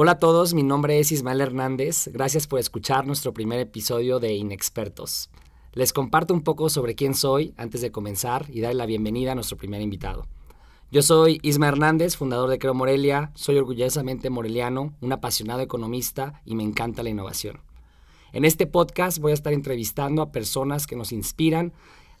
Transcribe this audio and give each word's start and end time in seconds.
Hola 0.00 0.12
a 0.12 0.18
todos, 0.20 0.54
mi 0.54 0.62
nombre 0.62 1.00
es 1.00 1.10
Ismael 1.10 1.40
Hernández. 1.40 2.08
Gracias 2.12 2.46
por 2.46 2.60
escuchar 2.60 3.04
nuestro 3.04 3.34
primer 3.34 3.58
episodio 3.58 4.20
de 4.20 4.32
Inexpertos. 4.32 5.28
Les 5.72 5.92
comparto 5.92 6.32
un 6.32 6.42
poco 6.42 6.70
sobre 6.70 6.94
quién 6.94 7.14
soy 7.14 7.52
antes 7.56 7.80
de 7.80 7.90
comenzar 7.90 8.46
y 8.48 8.60
darle 8.60 8.76
la 8.76 8.86
bienvenida 8.86 9.32
a 9.32 9.34
nuestro 9.34 9.56
primer 9.56 9.80
invitado. 9.80 10.28
Yo 10.92 11.02
soy 11.02 11.40
Isma 11.42 11.66
Hernández, 11.66 12.16
fundador 12.16 12.48
de 12.48 12.60
Creo 12.60 12.74
Morelia, 12.74 13.32
soy 13.34 13.58
orgullosamente 13.58 14.30
moreliano, 14.30 14.94
un 15.00 15.12
apasionado 15.12 15.62
economista 15.62 16.42
y 16.44 16.54
me 16.54 16.62
encanta 16.62 17.02
la 17.02 17.10
innovación. 17.10 17.58
En 18.32 18.44
este 18.44 18.68
podcast 18.68 19.18
voy 19.18 19.32
a 19.32 19.34
estar 19.34 19.52
entrevistando 19.52 20.22
a 20.22 20.30
personas 20.30 20.86
que 20.86 20.94
nos 20.94 21.10
inspiran 21.10 21.72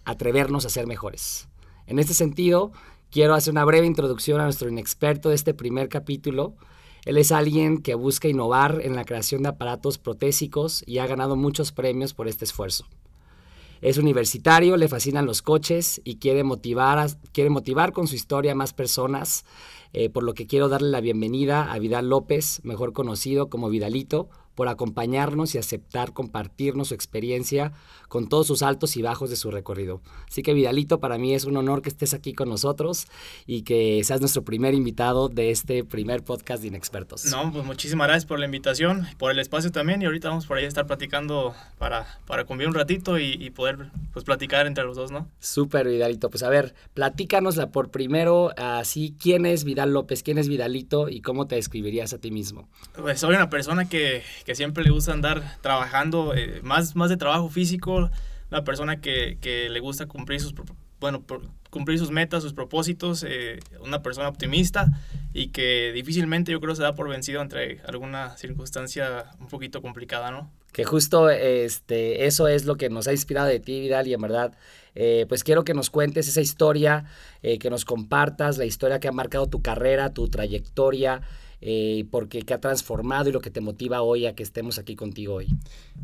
a 0.04 0.10
atrevernos 0.10 0.66
a 0.66 0.68
ser 0.68 0.88
mejores. 0.88 1.48
En 1.86 2.00
este 2.00 2.14
sentido, 2.14 2.72
quiero 3.12 3.34
hacer 3.34 3.52
una 3.52 3.64
breve 3.64 3.86
introducción 3.86 4.40
a 4.40 4.44
nuestro 4.46 4.68
inexperto 4.68 5.28
de 5.28 5.36
este 5.36 5.54
primer 5.54 5.88
capítulo. 5.88 6.56
Él 7.08 7.16
es 7.16 7.32
alguien 7.32 7.78
que 7.78 7.94
busca 7.94 8.28
innovar 8.28 8.82
en 8.84 8.94
la 8.94 9.06
creación 9.06 9.42
de 9.42 9.48
aparatos 9.48 9.96
protésicos 9.96 10.84
y 10.86 10.98
ha 10.98 11.06
ganado 11.06 11.36
muchos 11.36 11.72
premios 11.72 12.12
por 12.12 12.28
este 12.28 12.44
esfuerzo. 12.44 12.84
Es 13.80 13.96
universitario, 13.96 14.76
le 14.76 14.88
fascinan 14.88 15.24
los 15.24 15.40
coches 15.40 16.02
y 16.04 16.16
quiere 16.16 16.44
motivar, 16.44 17.08
quiere 17.32 17.48
motivar 17.48 17.94
con 17.94 18.08
su 18.08 18.14
historia 18.14 18.52
a 18.52 18.56
más 18.56 18.74
personas, 18.74 19.46
eh, 19.94 20.10
por 20.10 20.22
lo 20.22 20.34
que 20.34 20.46
quiero 20.46 20.68
darle 20.68 20.90
la 20.90 21.00
bienvenida 21.00 21.72
a 21.72 21.78
Vidal 21.78 22.10
López, 22.10 22.60
mejor 22.62 22.92
conocido 22.92 23.48
como 23.48 23.70
Vidalito, 23.70 24.28
por 24.58 24.66
acompañarnos 24.66 25.54
y 25.54 25.58
aceptar 25.58 26.12
compartirnos 26.12 26.88
su 26.88 26.94
experiencia 26.94 27.70
con 28.08 28.28
todos 28.28 28.48
sus 28.48 28.62
altos 28.62 28.96
y 28.96 29.02
bajos 29.02 29.30
de 29.30 29.36
su 29.36 29.52
recorrido. 29.52 30.00
Así 30.26 30.42
que 30.42 30.52
Vidalito, 30.52 30.98
para 30.98 31.16
mí 31.16 31.32
es 31.32 31.44
un 31.44 31.56
honor 31.56 31.80
que 31.80 31.88
estés 31.88 32.12
aquí 32.12 32.34
con 32.34 32.48
nosotros 32.48 33.06
y 33.46 33.62
que 33.62 34.02
seas 34.02 34.18
nuestro 34.18 34.42
primer 34.42 34.74
invitado 34.74 35.28
de 35.28 35.52
este 35.52 35.84
primer 35.84 36.24
podcast 36.24 36.60
de 36.62 36.68
Inexpertos. 36.68 37.26
No, 37.26 37.52
pues 37.52 37.64
muchísimas 37.64 38.08
gracias 38.08 38.26
por 38.26 38.40
la 38.40 38.46
invitación, 38.46 39.06
por 39.16 39.30
el 39.30 39.38
espacio 39.38 39.70
también 39.70 40.02
y 40.02 40.06
ahorita 40.06 40.28
vamos 40.28 40.46
por 40.46 40.56
ahí 40.56 40.64
a 40.64 40.68
estar 40.68 40.88
platicando 40.88 41.54
para, 41.78 42.18
para 42.26 42.44
convivir 42.44 42.70
un 42.70 42.74
ratito 42.74 43.16
y, 43.16 43.50
poder 43.50 43.90
pues 44.12 44.24
platicar 44.24 44.66
entre 44.66 44.82
los 44.82 44.96
dos, 44.96 45.12
¿no? 45.12 45.28
Súper, 45.38 45.86
Vidalito. 45.86 46.30
Pues 46.30 46.42
a 46.42 46.48
ver, 46.48 46.74
platícanosla 46.94 47.70
por 47.70 47.92
primero, 47.92 48.52
así, 48.56 49.14
¿quién 49.20 49.46
es 49.46 49.62
Vidal 49.62 49.92
López? 49.92 50.24
¿Quién 50.24 50.38
es 50.38 50.48
Vidalito? 50.48 51.08
¿Y 51.08 51.20
cómo 51.20 51.46
te 51.46 51.54
describirías 51.54 52.12
a 52.12 52.18
ti 52.18 52.32
mismo? 52.32 52.68
Pues 52.94 53.20
soy 53.20 53.36
una 53.36 53.50
persona 53.50 53.88
que, 53.88 54.24
que 54.48 54.54
siempre 54.54 54.82
le 54.82 54.88
gusta 54.88 55.12
andar 55.12 55.58
trabajando, 55.60 56.34
eh, 56.34 56.60
más, 56.62 56.96
más 56.96 57.10
de 57.10 57.18
trabajo 57.18 57.50
físico, 57.50 58.10
una 58.50 58.64
persona 58.64 58.98
que, 58.98 59.36
que 59.42 59.68
le 59.68 59.78
gusta 59.78 60.06
cumplir 60.06 60.40
sus, 60.40 60.54
bueno, 61.00 61.22
cumplir 61.68 61.98
sus 61.98 62.10
metas, 62.10 62.44
sus 62.44 62.54
propósitos, 62.54 63.26
eh, 63.28 63.58
una 63.82 64.02
persona 64.02 64.26
optimista 64.26 64.86
y 65.34 65.48
que 65.48 65.92
difícilmente 65.92 66.50
yo 66.50 66.60
creo 66.60 66.74
se 66.74 66.82
da 66.82 66.94
por 66.94 67.10
vencido 67.10 67.42
entre 67.42 67.82
alguna 67.86 68.38
circunstancia 68.38 69.26
un 69.38 69.48
poquito 69.48 69.82
complicada, 69.82 70.30
¿no? 70.30 70.50
Que 70.72 70.84
justo 70.84 71.28
este, 71.28 72.24
eso 72.24 72.48
es 72.48 72.64
lo 72.64 72.76
que 72.76 72.88
nos 72.88 73.06
ha 73.06 73.12
inspirado 73.12 73.48
de 73.48 73.60
ti, 73.60 73.80
Vidal, 73.80 74.06
y 74.06 74.14
en 74.14 74.20
verdad, 74.22 74.56
eh, 74.94 75.26
pues 75.28 75.44
quiero 75.44 75.64
que 75.64 75.74
nos 75.74 75.90
cuentes 75.90 76.26
esa 76.26 76.40
historia, 76.40 77.04
que 77.42 77.68
nos 77.68 77.84
compartas 77.84 78.56
la 78.56 78.64
historia 78.64 78.98
que 78.98 79.08
ha 79.08 79.12
marcado 79.12 79.46
tu 79.46 79.60
carrera, 79.60 80.14
tu 80.14 80.28
trayectoria, 80.28 81.20
eh, 81.60 82.04
porque 82.10 82.42
qué 82.42 82.54
ha 82.54 82.60
transformado 82.60 83.28
y 83.28 83.32
lo 83.32 83.40
que 83.40 83.50
te 83.50 83.60
motiva 83.60 84.02
hoy 84.02 84.26
a 84.26 84.34
que 84.34 84.42
estemos 84.42 84.78
aquí 84.78 84.94
contigo 84.96 85.34
hoy. 85.34 85.48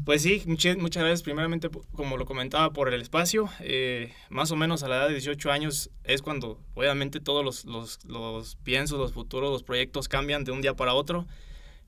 Pues 0.04 0.22
sí, 0.22 0.42
muchas, 0.46 0.76
muchas 0.76 1.02
gracias. 1.02 1.22
Primeramente, 1.22 1.70
como 1.92 2.16
lo 2.16 2.24
comentaba, 2.24 2.72
por 2.72 2.92
el 2.92 3.00
espacio. 3.00 3.48
Eh, 3.60 4.12
más 4.30 4.50
o 4.50 4.56
menos 4.56 4.82
a 4.82 4.88
la 4.88 4.96
edad 4.96 5.06
de 5.08 5.14
18 5.14 5.50
años 5.52 5.90
es 6.02 6.22
cuando 6.22 6.60
obviamente 6.74 7.20
todos 7.20 7.44
los, 7.44 7.64
los, 7.64 8.04
los 8.04 8.56
piensos, 8.56 8.98
los 8.98 9.12
futuros, 9.12 9.50
los 9.50 9.62
proyectos 9.62 10.08
cambian 10.08 10.44
de 10.44 10.52
un 10.52 10.60
día 10.60 10.74
para 10.74 10.94
otro. 10.94 11.26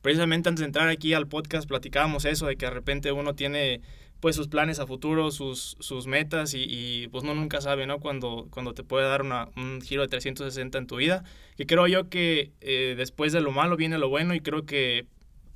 Precisamente 0.03 0.48
antes 0.48 0.60
de 0.60 0.66
entrar 0.66 0.88
aquí 0.88 1.15
al 1.15 1.27
podcast 1.27 1.66
platicábamos 1.66 2.25
eso, 2.27 2.47
de 2.47 2.56
que 2.56 2.66
de 2.66 2.71
repente 2.71 3.10
uno 3.10 3.34
tiene 3.34 3.81
pues 4.21 4.37
sus 4.37 4.49
planes 4.49 4.78
a 4.78 4.87
futuro, 4.87 5.31
sus, 5.31 5.77
sus 5.81 6.06
metas 6.06 6.54
y, 6.54 7.09
pues 7.12 7.25
no 7.25 7.34
nunca 7.34 7.60
sabe, 7.60 7.87
¿no? 7.87 8.00
Cuando, 8.00 8.49
cuando 8.50 8.72
te 8.75 8.82
puede 8.82 9.06
dar 9.06 9.22
una, 9.22 9.49
un 9.56 9.81
giro 9.82 10.03
de 10.03 10.09
360 10.09 10.78
en 10.78 10.87
tu 10.87 10.97
vida. 10.97 11.25
Que 11.56 11.66
creo 11.66 11.87
yo 11.87 12.09
que 12.09 12.53
eh, 12.60 12.94
después 12.97 13.32
de 13.32 13.41
lo 13.41 13.53
malo 13.53 13.77
viene 13.77 13.99
lo 13.99 14.09
bueno 14.09 14.34
y 14.34 14.41
creo 14.41 14.65
que 14.65 15.06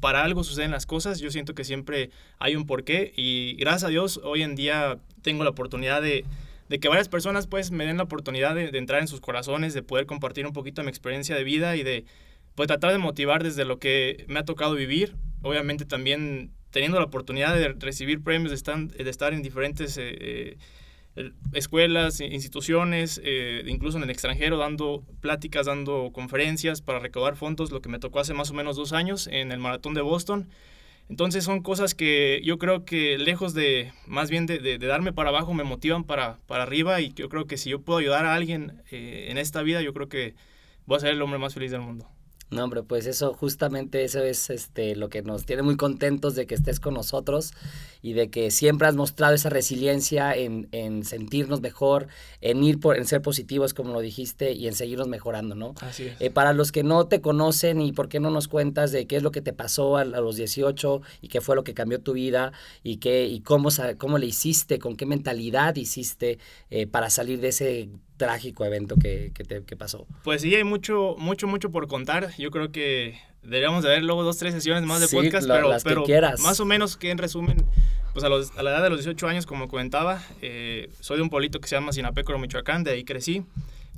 para 0.00 0.24
algo 0.24 0.44
suceden 0.44 0.70
las 0.70 0.86
cosas. 0.86 1.20
Yo 1.20 1.30
siento 1.30 1.54
que 1.54 1.64
siempre 1.64 2.10
hay 2.38 2.56
un 2.56 2.66
porqué 2.66 3.12
y 3.16 3.56
gracias 3.56 3.84
a 3.84 3.88
Dios 3.88 4.20
hoy 4.24 4.42
en 4.42 4.56
día 4.56 4.98
tengo 5.22 5.44
la 5.44 5.50
oportunidad 5.50 6.02
de, 6.02 6.24
de 6.68 6.80
que 6.80 6.88
varias 6.88 7.08
personas 7.08 7.46
pues 7.46 7.70
me 7.70 7.86
den 7.86 7.96
la 7.96 8.04
oportunidad 8.04 8.54
de, 8.54 8.70
de, 8.70 8.78
entrar 8.78 9.00
en 9.00 9.08
sus 9.08 9.20
corazones, 9.20 9.74
de 9.74 9.82
poder 9.82 10.06
compartir 10.06 10.46
un 10.46 10.52
poquito 10.52 10.82
mi 10.82 10.88
experiencia 10.88 11.36
de 11.36 11.44
vida 11.44 11.76
y 11.76 11.82
de 11.82 12.04
pues 12.54 12.66
tratar 12.66 12.92
de 12.92 12.98
motivar 12.98 13.42
desde 13.42 13.64
lo 13.64 13.78
que 13.78 14.24
me 14.28 14.40
ha 14.40 14.44
tocado 14.44 14.74
vivir. 14.74 15.16
Obviamente 15.42 15.84
también 15.84 16.52
teniendo 16.70 16.98
la 16.98 17.06
oportunidad 17.06 17.54
de 17.54 17.68
recibir 17.74 18.22
premios, 18.22 18.50
de 18.50 18.56
estar, 18.56 18.78
de 18.78 19.10
estar 19.10 19.34
en 19.34 19.42
diferentes 19.42 19.96
eh, 19.98 20.56
eh, 21.16 21.32
escuelas, 21.52 22.20
instituciones, 22.20 23.20
eh, 23.24 23.62
incluso 23.66 23.98
en 23.98 24.04
el 24.04 24.10
extranjero, 24.10 24.56
dando 24.56 25.04
pláticas, 25.20 25.66
dando 25.66 26.10
conferencias 26.12 26.80
para 26.80 27.00
recaudar 27.00 27.36
fondos, 27.36 27.70
lo 27.72 27.80
que 27.80 27.88
me 27.88 27.98
tocó 27.98 28.20
hace 28.20 28.34
más 28.34 28.50
o 28.50 28.54
menos 28.54 28.76
dos 28.76 28.92
años 28.92 29.26
en 29.26 29.52
el 29.52 29.58
Maratón 29.58 29.94
de 29.94 30.00
Boston. 30.00 30.48
Entonces 31.08 31.42
son 31.42 31.60
cosas 31.60 31.96
que 31.96 32.40
yo 32.44 32.58
creo 32.58 32.84
que 32.84 33.18
lejos 33.18 33.52
de, 33.52 33.92
más 34.06 34.30
bien 34.30 34.46
de, 34.46 34.60
de, 34.60 34.78
darme 34.78 35.12
para 35.12 35.30
abajo, 35.30 35.54
me 35.54 35.64
motivan 35.64 36.04
para, 36.04 36.38
para 36.46 36.62
arriba 36.62 37.00
y 37.00 37.12
yo 37.14 37.28
creo 37.28 37.46
que 37.46 37.56
si 37.56 37.68
yo 37.68 37.80
puedo 37.80 37.98
ayudar 37.98 38.26
a 38.26 38.34
alguien 38.34 38.80
en 38.92 39.36
esta 39.36 39.62
vida, 39.62 39.82
yo 39.82 39.92
creo 39.92 40.08
que 40.08 40.36
voy 40.86 40.98
a 40.98 41.00
ser 41.00 41.10
el 41.10 41.22
hombre 41.22 41.40
más 41.40 41.52
feliz 41.52 41.72
del 41.72 41.80
mundo. 41.80 42.06
No, 42.50 42.64
hombre, 42.64 42.82
pues 42.82 43.06
eso, 43.06 43.32
justamente 43.32 44.02
eso 44.02 44.22
es 44.24 44.50
este, 44.50 44.96
lo 44.96 45.08
que 45.08 45.22
nos 45.22 45.44
tiene 45.46 45.62
muy 45.62 45.76
contentos 45.76 46.34
de 46.34 46.46
que 46.46 46.56
estés 46.56 46.80
con 46.80 46.94
nosotros 46.94 47.52
y 48.02 48.14
de 48.14 48.28
que 48.28 48.50
siempre 48.50 48.88
has 48.88 48.96
mostrado 48.96 49.34
esa 49.34 49.50
resiliencia 49.50 50.34
en, 50.34 50.68
en 50.72 51.04
sentirnos 51.04 51.60
mejor, 51.60 52.08
en 52.40 52.64
ir 52.64 52.80
por, 52.80 52.96
en 52.96 53.06
ser 53.06 53.22
positivos, 53.22 53.72
como 53.72 53.92
lo 53.92 54.00
dijiste, 54.00 54.52
y 54.52 54.66
en 54.66 54.74
seguirnos 54.74 55.06
mejorando, 55.06 55.54
¿no? 55.54 55.74
Así 55.80 56.06
es. 56.06 56.20
Eh, 56.20 56.30
para 56.30 56.52
los 56.52 56.72
que 56.72 56.82
no 56.82 57.06
te 57.06 57.20
conocen 57.20 57.80
y 57.80 57.92
por 57.92 58.08
qué 58.08 58.18
no 58.18 58.30
nos 58.30 58.48
cuentas 58.48 58.90
de 58.90 59.06
qué 59.06 59.16
es 59.16 59.22
lo 59.22 59.30
que 59.30 59.42
te 59.42 59.52
pasó 59.52 59.96
a, 59.96 60.00
a 60.00 60.04
los 60.04 60.34
18 60.34 61.02
y 61.22 61.28
qué 61.28 61.40
fue 61.40 61.54
lo 61.54 61.62
que 61.62 61.74
cambió 61.74 62.00
tu 62.00 62.14
vida 62.14 62.52
y, 62.82 62.96
qué, 62.96 63.26
y 63.26 63.40
cómo, 63.40 63.68
cómo 63.96 64.18
le 64.18 64.26
hiciste, 64.26 64.80
con 64.80 64.96
qué 64.96 65.06
mentalidad 65.06 65.76
hiciste 65.76 66.38
eh, 66.70 66.88
para 66.88 67.10
salir 67.10 67.40
de 67.40 67.48
ese 67.48 67.90
trágico 68.20 68.64
evento 68.64 68.94
que, 68.94 69.32
que, 69.34 69.42
te, 69.44 69.64
que 69.64 69.74
pasó. 69.76 70.06
Pues 70.22 70.42
sí, 70.42 70.54
hay 70.54 70.62
mucho, 70.64 71.16
mucho, 71.18 71.46
mucho 71.48 71.70
por 71.72 71.88
contar. 71.88 72.30
Yo 72.38 72.50
creo 72.50 72.70
que 72.70 73.18
deberíamos 73.42 73.82
de 73.82 73.88
ver 73.88 74.02
luego 74.04 74.22
dos, 74.22 74.36
tres 74.38 74.52
sesiones 74.54 74.84
más 74.84 75.00
de 75.00 75.08
Sí, 75.08 75.16
podcast, 75.16 75.48
la- 75.48 75.54
pero, 75.56 75.68
las 75.70 75.82
que 75.82 75.88
pero 75.88 76.04
quieras. 76.04 76.40
más 76.40 76.60
o 76.60 76.64
menos 76.66 76.96
que 76.98 77.10
en 77.10 77.16
resumen, 77.18 77.64
pues 78.12 78.24
a, 78.24 78.28
los- 78.28 78.56
a 78.58 78.62
la 78.62 78.70
edad 78.72 78.82
de 78.82 78.90
los 78.90 78.98
18 78.98 79.26
años, 79.26 79.46
como 79.46 79.66
comentaba, 79.68 80.22
eh, 80.42 80.90
soy 81.00 81.16
de 81.16 81.22
un 81.22 81.30
pueblito 81.30 81.58
que 81.60 81.66
se 81.68 81.74
llama 81.76 81.92
Sinapécoro, 81.92 82.38
Michoacán, 82.38 82.84
de 82.84 82.90
ahí 82.92 83.04
crecí. 83.04 83.42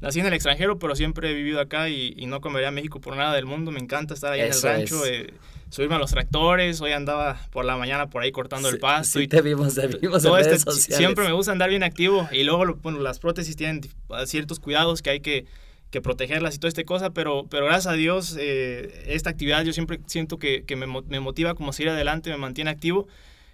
Nací 0.01 0.21
en 0.21 0.27
el 0.27 0.33
extranjero, 0.33 0.79
pero 0.79 0.95
siempre 0.97 1.31
he 1.31 1.35
vivido 1.35 1.61
acá 1.61 1.89
y, 1.89 2.15
y 2.17 2.27
no 2.27 2.41
comería 2.41 2.69
a 2.69 2.73
México 2.73 3.01
por 3.01 3.17
nada 3.17 3.35
del 3.35 3.47
mundo. 3.47 3.71
Me 3.71 3.81
encanta 3.81 4.15
estar 4.15 4.33
ahí 4.33 4.41
Eso 4.41 4.67
en 4.69 4.75
el 4.75 4.79
rancho, 4.81 5.05
eh, 5.07 5.33
subirme 5.73 5.95
a 5.95 5.99
los 5.99 6.11
tractores. 6.11 6.81
Hoy 6.83 6.93
andaba 6.93 7.41
por 7.51 7.65
la 7.65 7.77
mañana 7.79 8.11
por 8.11 8.23
ahí 8.23 8.31
cortando 8.31 8.69
el 8.69 8.75
Sí, 8.75 8.81
pasto. 8.81 9.19
Sí, 9.19 9.25
y 9.25 9.29
te 9.29 9.41
vimos, 9.41 9.75
te 9.75 9.87
vimos 9.87 10.19
en 10.19 10.23
todo 10.29 10.37
redes 10.37 10.59
este- 10.59 10.71
sociales. 10.71 10.99
siempre 10.99 11.25
me 11.25 11.33
gusta 11.33 11.51
andar 11.53 11.71
bien 11.71 11.83
activo 11.83 12.29
y 12.31 12.43
luego 12.45 12.75
bueno, 12.83 12.99
las 13.01 13.19
prótesis 13.19 13.57
tienen 13.57 13.81
ciertos 14.27 14.61
cuidados 14.61 15.01
que 15.01 15.09
hay 15.11 15.21
que, 15.21 15.47
que 15.91 16.03
protegerlas 16.03 16.55
y 16.55 16.59
toda 16.59 16.69
esta 16.69 16.85
cosa, 16.85 17.11
pero, 17.11 17.47
pero 17.49 17.65
gracias 17.65 17.87
a 17.87 17.97
Dios 17.97 18.37
eh, 18.39 19.05
esta 19.07 19.31
actividad 19.31 19.65
yo 19.65 19.73
siempre 19.73 19.99
siento 20.07 20.39
que, 20.39 20.65
que 20.65 20.77
me, 20.77 20.87
me 20.87 21.21
motiva 21.21 21.55
como 21.55 21.73
seguir 21.73 21.89
adelante, 21.91 22.29
me 22.29 22.37
mantiene 22.37 22.71
activo 22.71 23.09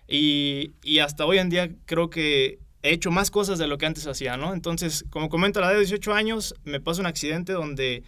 y, 0.08 0.72
y 0.82 0.98
hasta 0.98 1.24
hoy 1.24 1.38
en 1.38 1.50
día 1.50 1.70
creo 1.86 2.10
que 2.10 2.58
he 2.82 2.90
hecho 2.92 3.10
más 3.10 3.30
cosas 3.30 3.58
de 3.58 3.66
lo 3.68 3.78
que 3.78 3.86
antes 3.86 4.06
hacía, 4.06 4.36
¿no? 4.36 4.54
Entonces, 4.54 5.04
como 5.10 5.28
comento, 5.28 5.58
a 5.58 5.62
la 5.62 5.68
edad 5.68 5.74
de 5.74 5.80
18 5.80 6.14
años 6.14 6.54
me 6.64 6.80
pasa 6.80 7.00
un 7.00 7.06
accidente 7.06 7.52
donde 7.52 8.02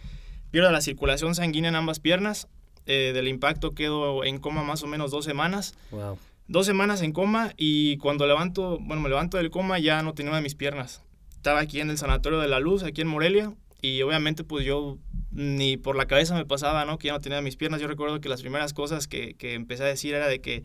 pierdo 0.49 0.71
la 0.71 0.81
circulación 0.81 1.35
sanguínea 1.35 1.69
en 1.69 1.75
ambas 1.75 1.99
piernas, 1.99 2.47
eh, 2.85 3.11
del 3.13 3.27
impacto 3.27 3.71
quedo 3.71 4.23
en 4.23 4.39
coma 4.39 4.63
más 4.63 4.83
o 4.83 4.87
menos 4.87 5.11
dos 5.11 5.25
semanas 5.25 5.75
Wow. 5.91 6.17
dos 6.47 6.65
semanas 6.65 7.01
en 7.01 7.11
coma 7.13 7.53
y 7.57 7.97
cuando 7.97 8.25
levanto, 8.27 8.77
bueno, 8.81 9.01
me 9.01 9.09
levanto 9.09 9.37
del 9.37 9.49
coma 9.49 9.79
ya 9.79 10.01
no 10.03 10.13
tenía 10.13 10.31
una 10.31 10.37
de 10.37 10.43
mis 10.43 10.55
piernas. 10.55 11.01
Estaba 11.35 11.59
aquí 11.59 11.79
en 11.79 11.89
el 11.89 11.97
Sanatorio 11.97 12.39
de 12.39 12.47
la 12.47 12.59
Luz, 12.59 12.83
aquí 12.83 13.01
en 13.01 13.07
Morelia, 13.07 13.53
y 13.81 14.01
obviamente 14.03 14.43
pues 14.43 14.65
yo 14.65 14.97
ni 15.31 15.77
por 15.77 15.95
la 15.95 16.05
cabeza 16.05 16.35
me 16.35 16.45
pasaba, 16.45 16.85
¿no? 16.85 16.97
Que 16.99 17.07
ya 17.07 17.13
no 17.13 17.19
tenía 17.19 17.41
mis 17.41 17.55
piernas. 17.55 17.81
Yo 17.81 17.87
recuerdo 17.87 18.19
que 18.21 18.29
las 18.29 18.41
primeras 18.41 18.73
cosas 18.73 19.07
que, 19.07 19.33
que 19.35 19.53
empecé 19.53 19.83
a 19.83 19.87
decir 19.87 20.13
era 20.13 20.27
de 20.27 20.39
que 20.41 20.63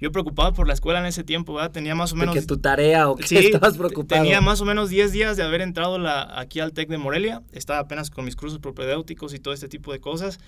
yo 0.00 0.12
preocupado 0.12 0.52
por 0.52 0.66
la 0.68 0.74
escuela 0.74 1.00
en 1.00 1.06
ese 1.06 1.24
tiempo, 1.24 1.54
¿verdad? 1.54 1.70
Tenía 1.72 1.94
más 1.94 2.12
o 2.12 2.16
menos... 2.16 2.34
¿De 2.34 2.40
que 2.40 2.46
tu 2.46 2.58
tarea 2.58 3.08
o 3.08 3.16
qué 3.16 3.38
estabas 3.38 3.76
preocupado? 3.78 4.22
Tenía 4.22 4.40
más 4.40 4.60
o 4.60 4.64
menos 4.64 4.90
10 4.90 5.12
días 5.12 5.36
de 5.36 5.42
haber 5.44 5.60
entrado 5.60 5.98
la, 5.98 6.38
aquí 6.38 6.60
al 6.60 6.72
TEC 6.72 6.88
de 6.88 6.98
Morelia. 6.98 7.42
Estaba 7.52 7.78
apenas 7.80 8.10
con 8.10 8.24
mis 8.24 8.36
cursos 8.36 8.58
propedéuticos 8.58 9.34
y 9.34 9.38
todo 9.38 9.54
este 9.54 9.68
tipo 9.68 9.92
de 9.92 10.00
cosas. 10.00 10.38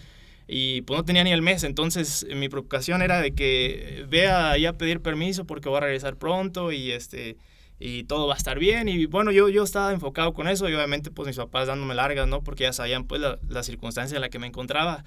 Y 0.53 0.83
pues 0.83 0.99
no 0.99 1.05
tenía 1.05 1.23
ni 1.23 1.31
el 1.31 1.43
mes, 1.43 1.63
entonces 1.63 2.27
mi 2.35 2.49
preocupación 2.49 3.03
era 3.03 3.21
de 3.21 3.33
que 3.37 4.05
vea 4.09 4.59
ya 4.59 4.71
a 4.71 4.73
pedir 4.73 5.01
permiso 5.01 5.45
porque 5.45 5.69
voy 5.69 5.77
a 5.79 5.83
regresar 5.83 6.17
pronto 6.17 6.73
y 6.73 6.91
este 6.91 7.37
y 7.79 8.03
todo 8.03 8.27
va 8.27 8.35
a 8.35 8.37
estar 8.37 8.59
bien. 8.59 8.89
Y 8.89 9.07
bueno, 9.07 9.31
yo, 9.31 9.49
yo 9.49 9.63
estaba 9.63 9.93
enfocado 9.93 10.33
con 10.35 10.49
eso 10.49 10.69
y 10.69 10.75
obviamente 10.75 11.13
pues 11.13 11.29
mis 11.29 11.37
papás 11.37 11.69
dándome 11.69 11.95
largas, 11.95 12.27
¿no? 12.27 12.43
Porque 12.43 12.65
ya 12.65 12.73
sabían 12.73 13.05
pues 13.05 13.21
la, 13.21 13.39
la 13.49 13.63
circunstancia 13.63 14.17
en 14.17 14.23
la 14.23 14.29
que 14.29 14.41
me 14.41 14.49
encontraba. 14.49 15.05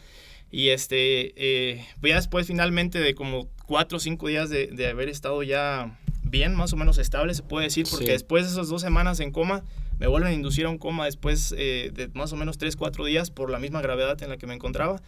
Y 0.49 0.69
este, 0.69 1.33
eh, 1.35 1.85
pues 1.99 2.11
ya 2.11 2.15
después 2.15 2.47
finalmente 2.47 2.99
de 2.99 3.13
como 3.13 3.49
cuatro 3.65 3.97
o 3.97 3.99
cinco 3.99 4.29
días 4.29 4.49
de, 4.49 4.67
de, 4.67 4.87
haber 4.87 5.09
estado 5.09 5.43
ya 5.43 5.99
bien, 6.21 6.55
más 6.55 6.71
o 6.71 6.77
menos 6.77 6.97
estable, 6.99 7.33
se 7.33 7.43
puede 7.43 7.65
decir, 7.65 7.85
porque 7.91 8.11
después 8.11 8.45
de 8.45 8.51
esas 8.51 8.69
dos 8.69 8.81
semanas 8.81 9.19
en 9.19 9.31
coma, 9.31 9.63
me 9.99 10.07
vuelven 10.07 10.29
a 10.29 10.33
inducir 10.33 10.67
a 10.67 10.69
un 10.69 10.77
coma 10.77 11.05
después 11.05 11.53
eh, 11.57 11.91
de 11.93 12.07
más 12.09 12.31
o 12.31 12.37
menos 12.37 12.57
tres, 12.57 12.75
cuatro 12.75 13.03
días 13.03 13.29
por 13.29 13.49
la 13.49 13.59
misma 13.59 13.81
gravedad 13.81 14.21
en 14.23 14.29
la 14.29 14.37
que 14.37 14.47
me 14.47 14.53
encontraba. 14.53 15.01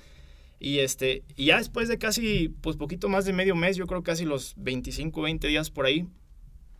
Y, 0.60 0.80
este, 0.80 1.24
y 1.36 1.46
ya 1.46 1.58
después 1.58 1.88
de 1.88 1.98
casi, 1.98 2.50
pues 2.62 2.78
poquito 2.78 3.10
más 3.10 3.26
de 3.26 3.34
medio 3.34 3.56
mes, 3.56 3.76
yo 3.76 3.88
creo 3.88 4.04
casi 4.04 4.26
los 4.26 4.54
25, 4.58 5.22
20 5.22 5.48
días 5.48 5.70
por 5.70 5.86
ahí, 5.86 6.08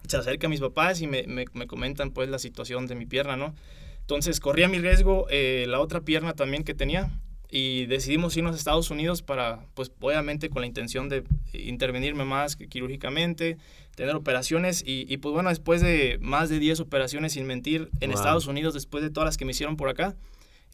se 0.08 0.18
acerca 0.18 0.48
a 0.48 0.50
mis 0.50 0.62
papás 0.62 1.02
y 1.02 1.08
me, 1.08 1.24
me, 1.28 1.46
me 1.54 1.68
comentan 1.68 2.12
pues 2.12 2.30
la 2.30 2.40
situación 2.40 2.88
de 2.88 2.96
mi 2.96 3.06
pierna, 3.06 3.36
¿no? 3.36 3.56
Entonces 4.02 4.40
corría 4.40 4.68
mi 4.68 4.80
riesgo 4.80 5.26
eh, 5.30 5.66
la 5.68 5.80
otra 5.80 6.02
pierna 6.02 6.34
también 6.34 6.64
que 6.64 6.74
tenía, 6.74 7.12
y 7.50 7.86
decidimos 7.86 8.36
irnos 8.36 8.54
a 8.54 8.58
Estados 8.58 8.90
Unidos 8.92 9.22
para, 9.22 9.66
pues 9.76 9.92
obviamente 10.02 10.50
con 10.50 10.62
la 10.62 10.68
intención 10.68 11.10
de 11.10 11.24
intervenirme 11.54 12.26
más 12.26 12.56
quirúrgicamente, 12.56 13.58
tener 13.96 14.16
operaciones 14.16 14.84
y, 14.86 15.06
y 15.08 15.18
pues 15.18 15.34
bueno, 15.34 15.50
después 15.50 15.82
de 15.82 16.18
más 16.22 16.50
de 16.50 16.60
10 16.60 16.82
operaciones 16.82 17.34
sin 17.34 17.46
mentir 17.46 17.90
en 18.02 18.12
Estados 18.12 18.48
Unidos, 18.48 18.74
después 18.74 19.04
de 19.04 19.10
todas 19.10 19.26
las 19.26 19.38
que 19.38 19.46
me 19.46 19.52
hicieron 19.52 19.78
por 19.78 19.90
acá, 19.90 20.16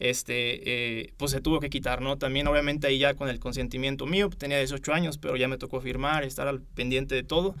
este, 0.02 1.00
eh, 1.00 1.12
pues 1.16 1.30
se 1.30 1.40
tuvo 1.40 1.60
que 1.60 1.70
quitar, 1.70 2.00
¿no? 2.00 2.18
También 2.18 2.48
obviamente 2.48 2.88
ahí 2.88 2.98
ya 2.98 3.14
con 3.14 3.28
el 3.28 3.38
consentimiento 3.38 4.04
mío, 4.04 4.30
tenía 4.36 4.58
18 4.58 4.92
años, 4.92 5.16
pero 5.16 5.36
ya 5.36 5.46
me 5.46 5.58
tocó 5.58 5.80
firmar, 5.80 6.24
estar 6.24 6.48
al 6.48 6.60
pendiente 6.60 7.14
de 7.14 7.22
todo. 7.22 7.54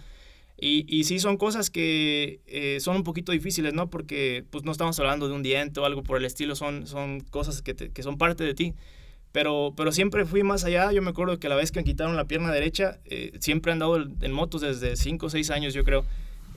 Y, 0.58 0.84
y 0.88 1.04
sí 1.04 1.20
son 1.20 1.36
cosas 1.36 1.70
que 1.70 2.40
eh, 2.46 2.78
son 2.80 2.96
un 2.96 3.04
poquito 3.04 3.30
difíciles, 3.32 3.74
¿no? 3.74 3.90
Porque 3.90 4.44
pues 4.50 4.64
no 4.64 4.72
estamos 4.72 4.98
hablando 4.98 5.28
de 5.28 5.34
un 5.34 5.42
diente 5.42 5.78
o 5.78 5.84
algo 5.84 6.02
por 6.02 6.18
el 6.18 6.24
estilo, 6.24 6.56
son, 6.56 6.86
son 6.88 7.20
cosas 7.20 7.62
que, 7.62 7.74
te, 7.74 7.90
que 7.90 8.02
son 8.02 8.18
parte 8.18 8.42
de 8.42 8.54
ti. 8.54 8.74
Pero, 9.30 9.72
pero 9.76 9.92
siempre 9.92 10.26
fui 10.26 10.42
más 10.42 10.64
allá. 10.64 10.92
Yo 10.92 11.00
me 11.00 11.10
acuerdo 11.10 11.38
que 11.38 11.48
la 11.48 11.54
vez 11.54 11.70
que 11.70 11.80
me 11.80 11.84
quitaron 11.84 12.16
la 12.16 12.26
pierna 12.26 12.52
derecha, 12.52 12.98
eh, 13.04 13.32
siempre 13.40 13.70
he 13.70 13.72
andado 13.74 13.96
en 13.96 14.32
motos 14.32 14.60
desde 14.60 14.96
5 14.96 15.26
o 15.26 15.30
6 15.30 15.50
años, 15.50 15.74
yo 15.74 15.84
creo. 15.84 16.04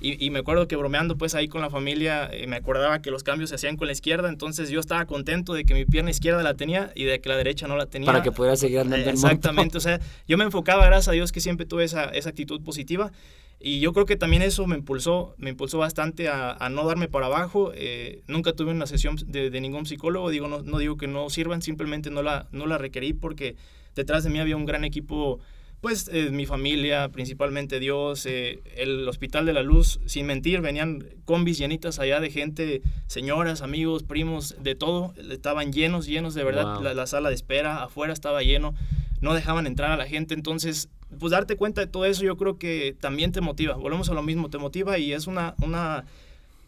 Y, 0.01 0.23
y, 0.23 0.29
me 0.29 0.39
acuerdo 0.39 0.67
que 0.67 0.75
bromeando 0.75 1.17
pues 1.17 1.35
ahí 1.35 1.47
con 1.47 1.61
la 1.61 1.69
familia, 1.69 2.29
eh, 2.31 2.47
me 2.47 2.57
acordaba 2.57 3.01
que 3.01 3.11
los 3.11 3.23
cambios 3.23 3.49
se 3.49 3.55
hacían 3.55 3.77
con 3.77 3.87
la 3.87 3.93
izquierda, 3.93 4.29
entonces 4.29 4.69
yo 4.69 4.79
estaba 4.79 5.05
contento 5.05 5.53
de 5.53 5.63
que 5.63 5.73
mi 5.73 5.85
pierna 5.85 6.11
izquierda 6.11 6.43
la 6.43 6.53
tenía 6.53 6.91
y 6.95 7.05
de 7.05 7.21
que 7.21 7.29
la 7.29 7.37
derecha 7.37 7.67
no 7.67 7.77
la 7.77 7.85
tenía. 7.85 8.05
Para 8.05 8.21
que 8.21 8.31
pudiera 8.31 8.55
seguir 8.55 8.79
andando 8.79 9.09
eh, 9.09 9.13
Exactamente, 9.13 9.77
o 9.77 9.81
sea, 9.81 9.99
yo 10.27 10.37
me 10.37 10.43
enfocaba, 10.43 10.85
gracias 10.85 11.07
a 11.07 11.11
Dios, 11.13 11.31
que 11.31 11.39
siempre 11.39 11.65
tuve 11.65 11.85
esa, 11.85 12.05
esa 12.05 12.29
actitud 12.29 12.61
positiva 12.61 13.11
y 13.59 13.79
yo 13.79 13.93
creo 13.93 14.05
que 14.05 14.15
también 14.15 14.41
eso 14.41 14.67
me 14.67 14.75
impulsó, 14.75 15.33
me 15.37 15.49
impulsó 15.49 15.79
bastante 15.79 16.27
a, 16.27 16.51
a 16.51 16.69
no 16.69 16.85
darme 16.85 17.07
para 17.07 17.27
abajo. 17.27 17.71
Eh, 17.73 18.21
nunca 18.27 18.53
tuve 18.53 18.71
una 18.71 18.85
sesión 18.85 19.15
de, 19.25 19.49
de, 19.49 19.61
ningún 19.61 19.85
psicólogo, 19.85 20.29
digo, 20.29 20.47
no, 20.47 20.61
no 20.61 20.77
digo 20.77 20.97
que 20.97 21.07
no 21.07 21.29
sirvan, 21.29 21.61
simplemente 21.61 22.11
no 22.11 22.21
la, 22.21 22.47
no 22.51 22.67
la 22.67 22.77
requerí 22.77 23.13
porque 23.13 23.55
detrás 23.95 24.23
de 24.23 24.29
mí 24.29 24.39
había 24.39 24.57
un 24.57 24.65
gran 24.65 24.83
equipo, 24.83 25.39
pues 25.81 26.09
eh, 26.11 26.29
mi 26.31 26.45
familia, 26.45 27.09
principalmente 27.09 27.79
Dios, 27.79 28.25
eh, 28.25 28.61
el 28.75 29.07
Hospital 29.07 29.45
de 29.45 29.53
la 29.53 29.61
Luz, 29.61 29.99
sin 30.05 30.25
mentir, 30.25 30.61
venían 30.61 31.05
combis 31.25 31.57
llenitas 31.57 31.99
allá 31.99 32.19
de 32.19 32.31
gente, 32.31 32.81
señoras, 33.07 33.61
amigos, 33.61 34.03
primos, 34.03 34.55
de 34.61 34.75
todo, 34.75 35.13
estaban 35.31 35.71
llenos, 35.71 36.07
llenos 36.07 36.33
de 36.33 36.43
verdad, 36.43 36.75
wow. 36.75 36.83
la, 36.83 36.93
la 36.93 37.07
sala 37.07 37.29
de 37.29 37.35
espera, 37.35 37.83
afuera 37.83 38.13
estaba 38.13 38.41
lleno, 38.41 38.73
no 39.21 39.33
dejaban 39.33 39.67
entrar 39.67 39.91
a 39.91 39.97
la 39.97 40.07
gente, 40.07 40.33
entonces 40.33 40.89
pues 41.19 41.31
darte 41.31 41.55
cuenta 41.55 41.81
de 41.81 41.87
todo 41.87 42.05
eso 42.05 42.23
yo 42.23 42.35
creo 42.37 42.57
que 42.57 42.95
también 42.99 43.31
te 43.31 43.41
motiva. 43.41 43.75
Volvemos 43.75 44.09
a 44.09 44.13
lo 44.13 44.23
mismo, 44.23 44.49
te 44.49 44.57
motiva 44.57 44.97
y 44.97 45.13
es 45.13 45.27
una, 45.27 45.55
una 45.61 46.05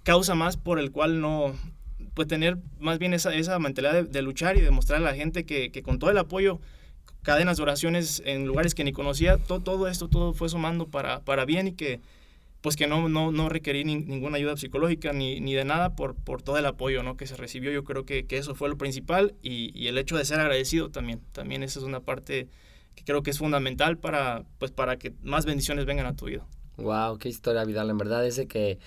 causa 0.04 0.36
más 0.36 0.58
por 0.58 0.80
el 0.80 0.92
cual 0.92 1.20
no, 1.22 1.54
pues 2.14 2.28
tener 2.28 2.58
más 2.80 3.00
bien 3.00 3.14
esa, 3.14 3.34
esa 3.36 3.60
mentalidad 3.60 3.94
de, 3.94 4.04
de 4.04 4.22
luchar 4.22 4.58
y 4.58 4.62
demostrar 4.62 5.02
a 5.02 5.04
la 5.04 5.16
gente 5.16 5.46
que, 5.46 5.72
que, 5.72 5.84
con 5.84 6.00
todo 6.00 6.10
el 6.10 6.18
apoyo, 6.18 6.60
cadenas 7.28 7.58
de 7.58 7.64
oraciones 7.64 8.24
en 8.26 8.48
lugares 8.48 8.74
que 8.74 8.86
ni 8.86 8.94
conocía, 8.94 9.38
todo, 9.38 9.60
todo 9.60 9.90
esto, 9.90 10.08
todo 10.08 10.32
fue 10.32 10.48
sumando 10.48 10.88
para, 10.88 11.20
para 11.26 11.44
bien 11.44 11.68
y 11.68 11.74
que 11.74 12.00
pues 12.62 12.78
que 12.78 12.88
no, 12.88 13.10
no, 13.10 13.34
no 13.34 13.50
requerí 13.50 13.84
ni, 13.84 13.98
ninguna 13.98 14.38
ayuda 14.38 14.56
psicológica 14.56 15.12
ni, 15.12 15.42
ni 15.42 15.54
de 15.54 15.66
nada 15.66 15.94
por, 15.94 16.16
por 16.16 16.42
todo 16.42 16.58
el 16.58 16.66
apoyo 16.66 17.04
¿no? 17.04 17.18
que 17.18 17.28
se 17.28 17.36
recibió. 17.36 17.70
Yo 17.70 17.84
creo 17.84 18.06
que, 18.06 18.26
que 18.26 18.38
eso 18.38 18.56
fue 18.56 18.70
lo 18.70 18.78
principal 18.78 19.36
y, 19.42 19.78
y 19.78 19.88
el 19.88 19.98
hecho 19.98 20.16
de 20.16 20.24
ser 20.24 20.40
agradecido 20.40 20.90
también. 20.90 21.20
También 21.34 21.64
esa 21.64 21.80
es 21.80 21.86
una 21.86 22.00
parte 22.00 22.48
que 22.96 23.04
creo 23.04 23.24
que 23.24 23.32
es 23.32 23.40
fundamental 23.40 23.98
para, 23.98 24.46
pues, 24.58 24.72
para 24.72 24.96
que 24.96 25.14
más 25.22 25.46
bendiciones 25.46 25.84
vengan 25.84 26.06
a 26.06 26.16
tu 26.16 26.28
vida. 26.28 26.48
Wow, 26.78 27.18
qué 27.18 27.28
historia, 27.28 27.66
Vidal. 27.66 27.90
En 27.90 27.98
verdad, 27.98 28.26
ese 28.26 28.48
que 28.48 28.80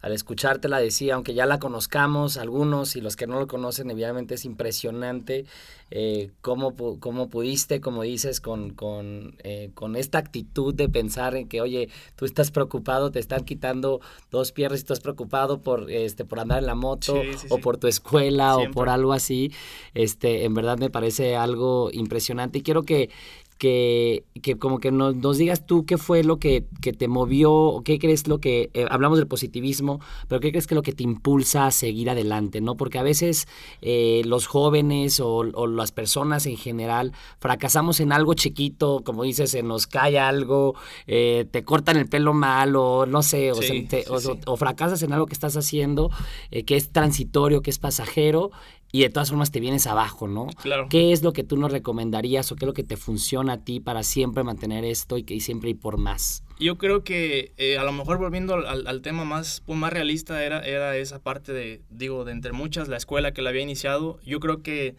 al 0.00 0.12
escucharte 0.12 0.68
la 0.68 0.78
decía, 0.78 1.14
aunque 1.14 1.34
ya 1.34 1.46
la 1.46 1.58
conozcamos 1.58 2.36
algunos 2.36 2.94
y 2.96 3.00
los 3.00 3.16
que 3.16 3.26
no 3.26 3.40
lo 3.40 3.46
conocen, 3.46 3.90
evidentemente 3.90 4.34
es 4.34 4.44
impresionante 4.44 5.44
eh, 5.90 6.30
cómo, 6.40 6.74
cómo 7.00 7.28
pudiste, 7.28 7.80
como 7.80 8.02
dices, 8.02 8.40
con, 8.40 8.70
con, 8.70 9.36
eh, 9.42 9.70
con 9.74 9.96
esta 9.96 10.18
actitud 10.18 10.74
de 10.74 10.88
pensar 10.88 11.34
en 11.34 11.48
que, 11.48 11.60
oye, 11.60 11.88
tú 12.14 12.26
estás 12.26 12.50
preocupado, 12.50 13.10
te 13.10 13.18
están 13.18 13.44
quitando 13.44 14.00
dos 14.30 14.52
piernas 14.52 14.80
y 14.80 14.82
estás 14.82 15.00
preocupado 15.00 15.62
por, 15.62 15.90
este, 15.90 16.24
por 16.24 16.40
andar 16.40 16.58
en 16.58 16.66
la 16.66 16.74
moto 16.74 17.20
sí, 17.22 17.32
sí, 17.38 17.46
o 17.50 17.56
sí. 17.56 17.62
por 17.62 17.78
tu 17.78 17.86
escuela 17.86 18.54
Siempre. 18.54 18.70
o 18.70 18.74
por 18.74 18.88
algo 18.90 19.12
así. 19.12 19.52
Este, 19.94 20.44
en 20.44 20.54
verdad 20.54 20.78
me 20.78 20.90
parece 20.90 21.36
algo 21.36 21.90
impresionante 21.92 22.58
y 22.58 22.62
quiero 22.62 22.82
que, 22.82 23.10
que, 23.58 24.24
que 24.40 24.56
como 24.56 24.78
que 24.78 24.92
nos, 24.92 25.16
nos, 25.16 25.36
digas 25.36 25.66
tú 25.66 25.84
qué 25.84 25.98
fue 25.98 26.22
lo 26.22 26.38
que, 26.38 26.64
que 26.80 26.92
te 26.92 27.08
movió, 27.08 27.52
o 27.52 27.82
qué 27.82 27.98
crees 27.98 28.28
lo 28.28 28.38
que, 28.38 28.70
eh, 28.72 28.86
hablamos 28.88 29.18
del 29.18 29.26
positivismo, 29.26 30.00
pero 30.28 30.40
qué 30.40 30.50
crees 30.50 30.66
que 30.66 30.74
es 30.74 30.76
lo 30.76 30.82
que 30.82 30.92
te 30.92 31.02
impulsa 31.02 31.66
a 31.66 31.70
seguir 31.70 32.08
adelante, 32.08 32.60
¿no? 32.60 32.76
Porque 32.76 32.98
a 32.98 33.02
veces 33.02 33.48
eh, 33.82 34.22
los 34.24 34.46
jóvenes 34.46 35.20
o, 35.20 35.38
o, 35.38 35.66
las 35.66 35.92
personas 35.92 36.46
en 36.46 36.56
general 36.56 37.12
fracasamos 37.40 38.00
en 38.00 38.12
algo 38.12 38.34
chiquito, 38.34 39.02
como 39.04 39.24
dices, 39.24 39.50
se 39.50 39.62
nos 39.62 39.86
cae 39.86 40.18
algo, 40.18 40.74
eh, 41.06 41.46
te 41.50 41.64
cortan 41.64 41.96
el 41.96 42.08
pelo 42.08 42.32
mal 42.32 42.76
o 42.76 43.06
no 43.06 43.22
sé, 43.22 43.52
o, 43.52 43.56
sí, 43.56 43.82
te, 43.82 44.02
sí, 44.02 44.08
o, 44.08 44.20
sí. 44.20 44.30
o, 44.46 44.56
fracasas 44.56 45.02
en 45.02 45.12
algo 45.12 45.26
que 45.26 45.34
estás 45.34 45.56
haciendo 45.56 46.10
que 46.50 46.76
es 46.76 46.90
transitorio, 46.90 47.62
que 47.62 47.70
es 47.70 47.78
pasajero 47.78 48.50
y 48.90 49.02
de 49.02 49.10
todas 49.10 49.28
formas 49.28 49.50
te 49.50 49.60
vienes 49.60 49.86
abajo, 49.86 50.28
¿no? 50.28 50.46
Claro. 50.62 50.86
¿Qué 50.88 51.12
es 51.12 51.22
lo 51.22 51.32
que 51.32 51.44
tú 51.44 51.56
nos 51.56 51.72
recomendarías 51.72 52.50
o 52.50 52.56
qué 52.56 52.64
es 52.64 52.66
lo 52.66 52.72
que 52.72 52.84
te 52.84 52.96
funciona 52.96 53.54
a 53.54 53.64
ti 53.64 53.80
para 53.80 54.02
siempre 54.02 54.44
mantener 54.44 54.84
esto 54.84 55.18
y 55.18 55.24
que 55.24 55.38
siempre 55.40 55.70
ir 55.70 55.78
por 55.78 55.98
más? 55.98 56.42
Yo 56.58 56.78
creo 56.78 57.04
que 57.04 57.52
eh, 57.56 57.78
a 57.78 57.84
lo 57.84 57.92
mejor 57.92 58.18
volviendo 58.18 58.54
al, 58.54 58.86
al, 58.86 59.02
tema 59.02 59.24
más, 59.24 59.62
pues, 59.66 59.78
más 59.78 59.92
realista 59.92 60.42
era, 60.42 60.60
era 60.60 60.96
esa 60.96 61.22
parte 61.22 61.52
de, 61.52 61.82
digo, 61.90 62.24
de 62.24 62.32
entre 62.32 62.52
muchas, 62.52 62.88
la 62.88 62.96
escuela 62.96 63.32
que 63.32 63.42
la 63.42 63.50
había 63.50 63.62
iniciado. 63.62 64.18
Yo 64.24 64.40
creo 64.40 64.62
que 64.62 64.96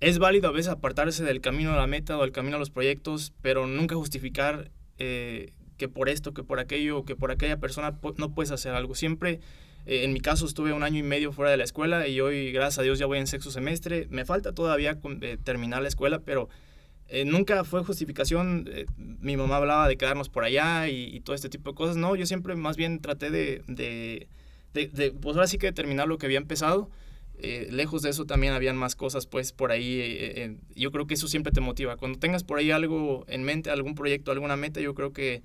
es 0.00 0.18
válido 0.18 0.48
a 0.48 0.52
veces 0.52 0.72
apartarse 0.72 1.22
del 1.22 1.40
camino 1.40 1.72
a 1.72 1.76
la 1.76 1.86
meta 1.86 2.18
o 2.18 2.22
del 2.22 2.32
camino 2.32 2.56
a 2.56 2.58
los 2.58 2.70
proyectos, 2.70 3.32
pero 3.40 3.68
nunca 3.68 3.94
justificar 3.94 4.72
eh, 4.98 5.52
que 5.76 5.88
por 5.88 6.08
esto, 6.08 6.34
que 6.34 6.42
por 6.42 6.58
aquello, 6.58 7.04
que 7.04 7.14
por 7.14 7.30
aquella 7.30 7.58
persona 7.58 7.98
no 8.16 8.34
puedes 8.34 8.50
hacer 8.50 8.74
algo. 8.74 8.96
Siempre 8.96 9.40
eh, 9.86 10.04
en 10.04 10.12
mi 10.12 10.20
caso 10.20 10.46
estuve 10.46 10.72
un 10.72 10.82
año 10.82 10.98
y 10.98 11.02
medio 11.02 11.32
fuera 11.32 11.50
de 11.50 11.56
la 11.56 11.64
escuela 11.64 12.06
y 12.08 12.20
hoy, 12.20 12.52
gracias 12.52 12.78
a 12.78 12.82
Dios, 12.82 12.98
ya 12.98 13.06
voy 13.06 13.18
en 13.18 13.26
sexto 13.26 13.50
semestre. 13.50 14.06
Me 14.10 14.24
falta 14.24 14.52
todavía 14.52 14.98
eh, 15.22 15.38
terminar 15.42 15.82
la 15.82 15.88
escuela, 15.88 16.20
pero 16.20 16.48
eh, 17.14 17.26
nunca 17.26 17.62
fue 17.64 17.84
justificación. 17.84 18.66
Eh, 18.72 18.86
mi 18.96 19.36
mamá 19.36 19.56
hablaba 19.56 19.86
de 19.86 19.98
quedarnos 19.98 20.30
por 20.30 20.44
allá 20.44 20.88
y, 20.88 21.14
y, 21.14 21.20
todo 21.20 21.36
este 21.36 21.50
tipo 21.50 21.70
de 21.70 21.76
cosas. 21.76 21.96
No, 21.96 22.16
yo 22.16 22.24
siempre 22.24 22.54
más 22.54 22.78
bien 22.78 23.00
traté 23.00 23.30
de, 23.30 23.62
de, 23.66 24.28
de, 24.72 24.88
de 24.88 25.12
pues 25.12 25.36
ahora 25.36 25.46
sí 25.46 25.58
que 25.58 25.72
terminar 25.72 26.08
lo 26.08 26.16
que 26.16 26.24
había 26.24 26.38
empezado. 26.38 26.88
Eh, 27.38 27.68
lejos 27.70 28.00
de 28.00 28.08
eso 28.08 28.24
también 28.24 28.54
habían 28.54 28.78
más 28.78 28.96
cosas 28.96 29.26
pues 29.26 29.52
por 29.52 29.72
ahí. 29.72 30.58
yo 30.74 30.90
creo 30.90 31.06
que 31.06 31.12
eso 31.12 31.28
siempre 31.28 31.52
te 31.52 31.60
motiva. 31.60 31.98
Cuando 31.98 32.18
tengas 32.18 32.44
por 32.44 32.58
ahí 32.58 32.70
algo 32.70 33.26
en 33.28 33.42
mente, 33.42 33.68
algún 33.70 33.94
proyecto, 33.94 34.32
alguna 34.32 34.56
meta, 34.56 34.80
yo 34.80 34.94
creo 34.94 35.12
que 35.12 35.42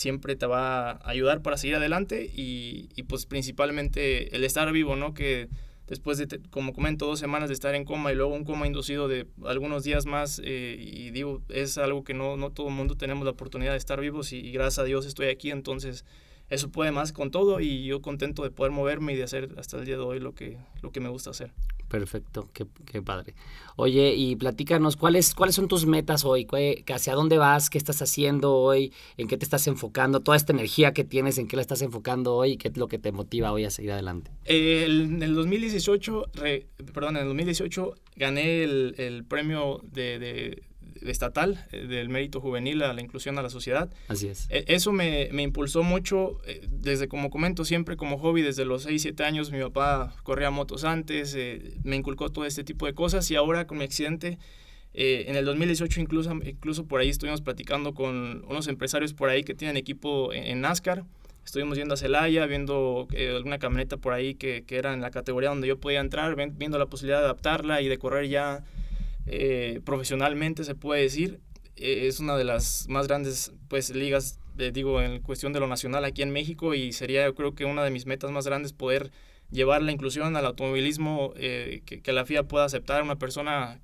siempre 0.00 0.34
te 0.34 0.46
va 0.46 0.92
a 0.92 1.10
ayudar 1.10 1.42
para 1.42 1.58
seguir 1.58 1.76
adelante 1.76 2.30
y, 2.34 2.88
y, 2.96 3.02
pues 3.02 3.26
principalmente 3.26 4.34
el 4.34 4.44
estar 4.44 4.72
vivo, 4.72 4.96
¿no? 4.96 5.12
Que 5.12 5.48
después 5.86 6.16
de, 6.16 6.40
como 6.50 6.72
comento, 6.72 7.04
dos 7.04 7.18
semanas 7.18 7.48
de 7.48 7.54
estar 7.54 7.74
en 7.74 7.84
coma 7.84 8.10
y 8.10 8.14
luego 8.14 8.32
un 8.34 8.44
coma 8.44 8.66
inducido 8.66 9.08
de 9.08 9.26
algunos 9.44 9.84
días 9.84 10.06
más 10.06 10.40
eh, 10.42 10.76
y 10.78 11.10
digo, 11.10 11.42
es 11.50 11.76
algo 11.76 12.02
que 12.02 12.14
no, 12.14 12.38
no 12.38 12.50
todo 12.50 12.68
el 12.68 12.74
mundo 12.74 12.96
tenemos 12.96 13.24
la 13.24 13.32
oportunidad 13.32 13.72
de 13.72 13.78
estar 13.78 14.00
vivos 14.00 14.32
y, 14.32 14.38
y, 14.38 14.52
gracias 14.52 14.78
a 14.78 14.84
Dios 14.84 15.04
estoy 15.04 15.26
aquí, 15.26 15.50
entonces 15.50 16.06
eso 16.48 16.70
puede 16.70 16.92
más 16.92 17.12
con 17.12 17.30
todo 17.30 17.60
y 17.60 17.84
yo 17.84 18.00
contento 18.00 18.42
de 18.42 18.50
poder 18.50 18.72
moverme 18.72 19.12
y 19.12 19.16
de 19.16 19.24
hacer 19.24 19.50
hasta 19.58 19.76
el 19.76 19.84
día 19.84 19.96
de 19.96 20.02
hoy 20.02 20.18
lo 20.18 20.34
que, 20.34 20.56
lo 20.80 20.92
que 20.92 21.00
me 21.00 21.10
gusta 21.10 21.30
hacer. 21.30 21.52
Perfecto, 21.90 22.48
qué, 22.54 22.66
qué, 22.86 23.02
padre. 23.02 23.34
Oye, 23.74 24.14
y 24.14 24.36
platícanos, 24.36 24.96
¿cuáles, 24.96 25.34
¿cuáles 25.34 25.56
son 25.56 25.66
tus 25.66 25.86
metas 25.86 26.24
hoy? 26.24 26.46
¿Hacia 26.86 27.14
dónde 27.14 27.36
vas? 27.36 27.68
¿Qué 27.68 27.78
estás 27.78 28.00
haciendo 28.00 28.54
hoy? 28.54 28.92
¿En 29.16 29.26
qué 29.26 29.36
te 29.36 29.44
estás 29.44 29.66
enfocando? 29.66 30.20
Toda 30.20 30.36
esta 30.36 30.52
energía 30.52 30.92
que 30.92 31.02
tienes, 31.02 31.36
¿en 31.38 31.48
qué 31.48 31.56
la 31.56 31.62
estás 31.62 31.82
enfocando 31.82 32.36
hoy? 32.36 32.58
¿Qué 32.58 32.68
es 32.68 32.76
lo 32.76 32.86
que 32.86 33.00
te 33.00 33.10
motiva 33.10 33.50
hoy 33.50 33.64
a 33.64 33.70
seguir 33.70 33.90
adelante? 33.90 34.30
en 34.44 35.20
el 35.20 35.34
2018, 35.34 36.26
perdón, 36.94 37.16
en 37.16 37.22
el 37.22 37.28
2018 37.28 37.94
gané 38.14 38.62
el, 38.62 38.94
el 38.96 39.24
premio 39.24 39.80
de 39.82 40.62
estatal 41.02 41.66
eh, 41.72 41.86
del 41.86 42.08
mérito 42.08 42.40
juvenil 42.40 42.82
a 42.82 42.92
la 42.92 43.00
inclusión 43.00 43.38
a 43.38 43.42
la 43.42 43.50
sociedad. 43.50 43.90
Así 44.08 44.28
es. 44.28 44.46
E, 44.50 44.64
eso 44.68 44.92
me, 44.92 45.28
me, 45.32 45.42
impulsó 45.42 45.82
mucho, 45.82 46.40
eh, 46.46 46.66
desde 46.70 47.08
como 47.08 47.30
comento 47.30 47.64
siempre 47.64 47.96
como 47.96 48.18
hobby, 48.18 48.42
desde 48.42 48.64
los 48.64 48.84
6, 48.84 49.02
7 49.02 49.24
años 49.24 49.50
mi 49.50 49.60
papá 49.60 50.14
corría 50.22 50.50
motos 50.50 50.84
antes, 50.84 51.34
eh, 51.34 51.78
me 51.84 51.96
inculcó 51.96 52.30
todo 52.30 52.44
este 52.44 52.64
tipo 52.64 52.86
de 52.86 52.94
cosas 52.94 53.30
y 53.30 53.36
ahora 53.36 53.66
con 53.66 53.78
mi 53.78 53.84
accidente, 53.84 54.38
en 54.92 55.36
el 55.36 55.44
2018 55.44 56.00
incluso, 56.00 56.32
incluso 56.32 56.84
por 56.84 57.00
ahí 57.00 57.10
estuvimos 57.10 57.40
platicando 57.40 57.94
con 57.94 58.44
unos 58.48 58.66
empresarios 58.66 59.14
por 59.14 59.28
ahí 59.28 59.44
que 59.44 59.54
tienen 59.54 59.76
equipo 59.76 60.32
en, 60.32 60.60
NASCAR. 60.60 61.04
Estuvimos 61.44 61.78
yendo 61.78 61.94
a 61.94 61.96
Celaya, 61.96 62.44
viendo 62.46 63.06
alguna 63.36 63.60
camioneta 63.60 63.98
por 63.98 64.12
ahí 64.12 64.34
que, 64.34 64.64
que, 64.66 64.76
era 64.76 64.92
en 64.92 65.00
la 65.00 65.12
categoría 65.12 65.50
donde 65.50 65.68
yo 65.68 65.78
podía 65.78 66.00
entrar, 66.00 66.34
viendo 66.34 66.76
la 66.76 66.86
posibilidad 66.86 67.20
de 67.20 67.26
adaptarla 67.26 67.80
y 67.82 67.88
de 67.88 67.98
correr 67.98 68.28
ya 68.28 68.64
eh, 69.32 69.80
profesionalmente 69.84 70.64
se 70.64 70.74
puede 70.74 71.02
decir. 71.02 71.40
Eh, 71.76 72.08
es 72.08 72.18
una 72.18 72.36
de 72.36 72.42
las 72.42 72.86
más 72.88 73.06
grandes 73.06 73.52
pues, 73.68 73.94
ligas, 73.94 74.40
eh, 74.58 74.72
digo, 74.72 75.00
en 75.00 75.20
cuestión 75.20 75.52
de 75.52 75.60
lo 75.60 75.68
nacional 75.68 76.04
aquí 76.04 76.22
en 76.22 76.30
México 76.30 76.74
y 76.74 76.92
sería 76.92 77.24
yo 77.24 77.34
creo 77.36 77.54
que 77.54 77.64
una 77.64 77.84
de 77.84 77.90
mis 77.90 78.06
metas 78.06 78.32
más 78.32 78.44
grandes 78.44 78.72
poder 78.72 79.12
llevar 79.52 79.82
la 79.82 79.92
inclusión 79.92 80.36
al 80.36 80.46
automovilismo, 80.46 81.32
que, 81.34 81.82
que, 82.02 82.12
la 82.12 82.24
FIA 82.24 82.44
pueda 82.44 82.64
aceptar 82.64 83.00
a 83.00 83.04
una 83.04 83.18
persona 83.18 83.80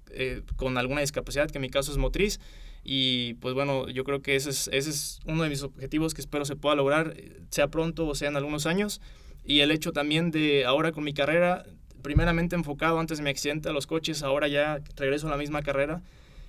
con 0.54 0.78
alguna 0.78 1.00
discapacidad, 1.00 1.50
que 1.50 1.58
en 1.58 1.62
mi 1.62 1.70
caso 1.70 1.90
es 1.90 1.98
motriz. 1.98 2.38
Y 2.84 3.34
pues 3.34 3.52
bueno, 3.54 3.88
yo 3.88 4.04
creo 4.04 4.22
que 4.22 4.36
ese 4.36 4.50
es, 4.50 4.68
ese 4.72 4.90
es 4.90 5.18
uno 5.26 5.42
de 5.42 5.48
mis 5.48 5.64
objetivos 5.64 6.14
que 6.14 6.20
espero 6.20 6.44
se 6.44 6.54
pueda 6.54 6.76
lograr, 6.76 7.16
sea 7.50 7.66
pronto 7.68 8.06
o 8.06 8.14
sea 8.14 8.28
en 8.28 8.36
algunos 8.36 8.66
años. 8.66 9.00
Y 9.44 9.58
el 9.60 9.72
hecho 9.72 9.92
también 9.92 10.30
de 10.30 10.64
ahora 10.64 10.92
con 10.92 11.02
mi 11.02 11.12
carrera 11.12 11.64
primeramente 12.06 12.54
enfocado 12.54 13.00
antes 13.00 13.18
de 13.18 13.24
mi 13.24 13.30
accidente 13.30 13.68
a 13.68 13.72
los 13.72 13.88
coches, 13.88 14.22
ahora 14.22 14.46
ya 14.46 14.80
regreso 14.94 15.26
a 15.26 15.30
la 15.30 15.36
misma 15.36 15.62
carrera, 15.62 16.02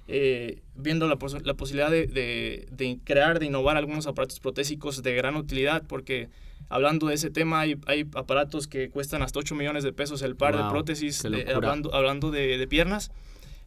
eh, 0.07 0.61
viendo 0.75 1.07
la, 1.07 1.17
la 1.43 1.53
posibilidad 1.55 1.89
de, 1.89 2.67
de, 2.69 2.99
crear, 3.03 3.39
de 3.39 3.47
innovar 3.47 3.75
algunos 3.75 4.05
aparatos 4.05 4.39
protésicos 4.39 5.01
de 5.01 5.15
gran 5.15 5.35
utilidad, 5.35 5.81
porque 5.87 6.29
hablando 6.69 7.07
de 7.07 7.15
ese 7.15 7.31
tema, 7.31 7.61
hay, 7.61 7.75
hay 7.87 8.05
aparatos 8.13 8.67
que 8.67 8.91
cuestan 8.91 9.23
hasta 9.23 9.39
8 9.39 9.55
millones 9.55 9.83
de 9.83 9.93
pesos 9.93 10.21
el 10.21 10.35
par 10.35 10.55
de 10.55 10.69
prótesis, 10.69 11.25
hablando, 11.25 11.91
hablando 11.91 12.29
de, 12.29 12.67
piernas. 12.67 13.09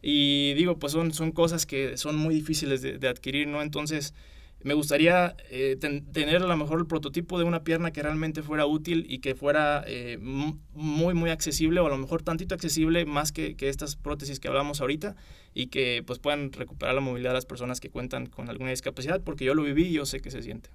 Y 0.01 0.53
digo, 0.53 0.79
pues 0.79 0.93
son, 0.93 1.13
son 1.13 1.33
cosas 1.33 1.65
que 1.65 1.97
son 1.97 2.15
muy 2.15 2.33
difíciles 2.33 2.81
de, 2.81 3.05
adquirir, 3.09 3.49
¿no? 3.49 3.61
Entonces, 3.61 4.13
me 4.63 4.73
gustaría 4.73 5.35
eh, 5.49 5.77
tener 5.79 6.37
a 6.37 6.47
lo 6.47 6.57
mejor 6.57 6.79
el 6.79 6.87
prototipo 6.87 7.39
de 7.39 7.45
una 7.45 7.63
pierna 7.63 7.91
que 7.91 8.03
realmente 8.03 8.41
fuera 8.43 8.65
útil 8.65 9.05
y 9.09 9.19
que 9.19 9.35
fuera 9.35 9.83
eh, 9.87 10.17
muy, 10.19 11.13
muy 11.13 11.29
accesible 11.29 11.79
o 11.79 11.87
a 11.87 11.89
lo 11.89 11.97
mejor 11.97 12.21
tantito 12.21 12.55
accesible 12.55 13.05
más 13.05 13.31
que, 13.31 13.55
que, 13.55 13.69
estas 13.69 13.95
prótesis 13.95 14.39
que 14.39 14.47
hablamos 14.47 14.81
ahorita 14.81 15.15
y 15.53 15.67
que 15.67 16.03
pues 16.05 16.19
puedan 16.19 16.51
recuperar 16.51 16.95
la 16.95 17.01
movilidad 17.01 17.31
de 17.31 17.35
las 17.35 17.45
personas 17.45 17.79
que 17.79 17.89
cuentan 17.89 18.25
con 18.27 18.49
alguna 18.49 18.69
discapacidad 18.69 19.21
porque 19.23 19.45
yo 19.45 19.53
lo 19.53 19.63
viví 19.63 19.87
y 19.87 19.93
yo 19.93 20.05
sé 20.05 20.19
que 20.21 20.31
se 20.31 20.41
siente. 20.41 20.69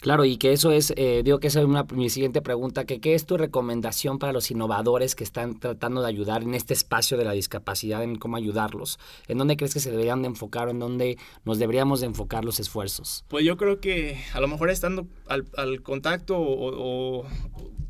Claro, 0.00 0.24
y 0.24 0.38
que 0.38 0.52
eso 0.52 0.72
es, 0.72 0.94
eh, 0.96 1.20
digo 1.22 1.40
que 1.40 1.48
esa 1.48 1.60
es 1.60 1.66
una, 1.66 1.84
mi 1.84 2.08
siguiente 2.08 2.40
pregunta, 2.40 2.86
que 2.86 3.00
qué 3.00 3.14
es 3.14 3.26
tu 3.26 3.36
recomendación 3.36 4.18
para 4.18 4.32
los 4.32 4.50
innovadores 4.50 5.14
que 5.14 5.24
están 5.24 5.60
tratando 5.60 6.00
de 6.00 6.08
ayudar 6.08 6.42
en 6.42 6.54
este 6.54 6.72
espacio 6.72 7.18
de 7.18 7.24
la 7.26 7.32
discapacidad, 7.32 8.02
en 8.02 8.16
cómo 8.16 8.36
ayudarlos? 8.36 8.98
¿En 9.28 9.36
dónde 9.36 9.58
crees 9.58 9.74
que 9.74 9.80
se 9.80 9.90
deberían 9.90 10.22
de 10.22 10.28
enfocar 10.28 10.68
o 10.68 10.70
en 10.70 10.78
dónde 10.78 11.18
nos 11.44 11.58
deberíamos 11.58 12.00
de 12.00 12.06
enfocar 12.06 12.46
los 12.46 12.60
esfuerzos? 12.60 13.26
Pues 13.28 13.44
yo 13.44 13.58
creo 13.58 13.78
que 13.80 14.18
a 14.32 14.40
lo 14.40 14.48
mejor 14.48 14.70
estando 14.70 15.06
al, 15.26 15.44
al 15.56 15.82
contacto 15.82 16.38
o, 16.38 17.26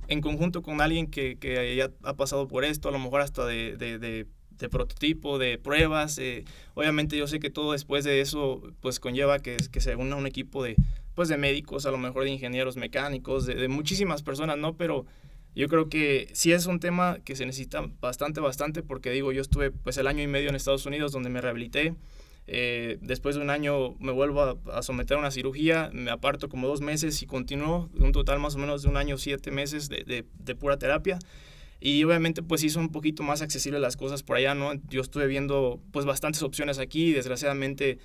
en 0.09 0.21
conjunto 0.21 0.63
con 0.63 0.81
alguien 0.81 1.07
que, 1.07 1.39
que, 1.39 1.77
ya 1.77 1.93
ha 2.03 2.15
pasado 2.15 2.49
por 2.49 2.65
esto, 2.65 2.89
a 2.89 2.93
lo 2.93 2.99
mejor 2.99 3.21
hasta 3.21 3.47
de, 3.47 3.77
de, 3.77 4.01
de 4.01 4.27
de 4.61 4.69
prototipo, 4.69 5.39
de 5.39 5.59
pruebas. 5.59 6.19
Eh, 6.19 6.45
obviamente 6.75 7.17
yo 7.17 7.27
sé 7.27 7.41
que 7.41 7.51
todo 7.51 7.73
después 7.73 8.05
de 8.05 8.21
eso 8.21 8.63
pues 8.81 9.01
conlleva 9.01 9.41
que, 9.41 9.57
que 9.73 9.81
se 9.81 9.97
una 9.97 10.17
un 10.17 10.27
equipo 10.27 10.63
de, 10.63 10.77
pues 11.15 11.29
de 11.29 11.37
médicos, 11.37 11.87
a 11.87 11.91
lo 11.91 11.99
mejor 11.99 12.25
de 12.25 12.31
ingenieros 12.31 12.77
mecánicos, 12.77 13.47
de, 13.47 13.69
muchísimas 13.69 14.23
personas, 14.23 14.59
¿no? 14.59 14.77
Pero 14.77 15.07
yo 15.55 15.69
creo 15.69 15.89
que 15.89 16.29
sí 16.33 16.53
es 16.53 16.67
un 16.67 16.79
tema 16.81 17.19
que 17.25 17.35
se 17.37 17.45
necesita 17.45 17.85
bastante, 18.01 18.41
bastante, 18.41 18.83
porque 18.83 19.11
digo, 19.11 19.33
yo 19.33 19.43
estuve 19.43 19.71
pues 19.71 19.97
el 19.99 20.07
año 20.07 20.23
y 20.23 20.27
medio 20.27 20.49
en 20.49 20.55
Estados 20.55 20.87
Unidos 20.87 21.13
donde 21.13 21.31
me 21.31 21.41
rehabilité. 21.41 21.95
Eh, 22.47 22.99
después 23.01 23.37
de 23.37 23.43
un 23.43 23.51
año 23.51 23.95
me 24.01 24.13
vuelvo 24.13 24.59
a, 24.73 24.83
someter 24.83 25.17
a 25.17 25.21
una 25.21 25.31
cirugía, 25.31 25.91
me 25.93 26.11
aparto 26.11 26.49
como 26.49 26.67
dos 26.69 26.81
meses 26.81 27.23
y 27.23 27.27
continúo, 27.27 27.91
un 27.99 28.13
total 28.13 28.41
más 28.41 28.55
o 28.55 28.59
menos 28.59 28.83
de 28.83 28.89
un 28.89 28.97
año, 28.97 29.19
siete 29.19 29.51
meses 29.51 29.89
de, 29.89 30.05
de, 30.05 30.25
de 30.39 30.55
pura 30.55 30.79
terapia. 30.79 31.19
Y 31.81 32.05
obviamente 32.05 32.43
pues 32.43 32.61
sí 32.61 32.69
son 32.69 32.85
un 32.85 32.93
poquito 32.93 33.23
más 33.23 33.41
accesibles 33.41 33.81
las 33.81 33.97
cosas 33.97 34.23
por 34.23 34.37
allá, 34.37 34.55
¿no? 34.55 34.73
Yo 34.89 35.01
estuve 35.01 35.27
viendo 35.27 35.81
pues 35.93 36.05
bastantes 36.05 36.43
opciones 36.43 36.79
aquí, 36.79 37.13
desgraciadamente 37.13 37.99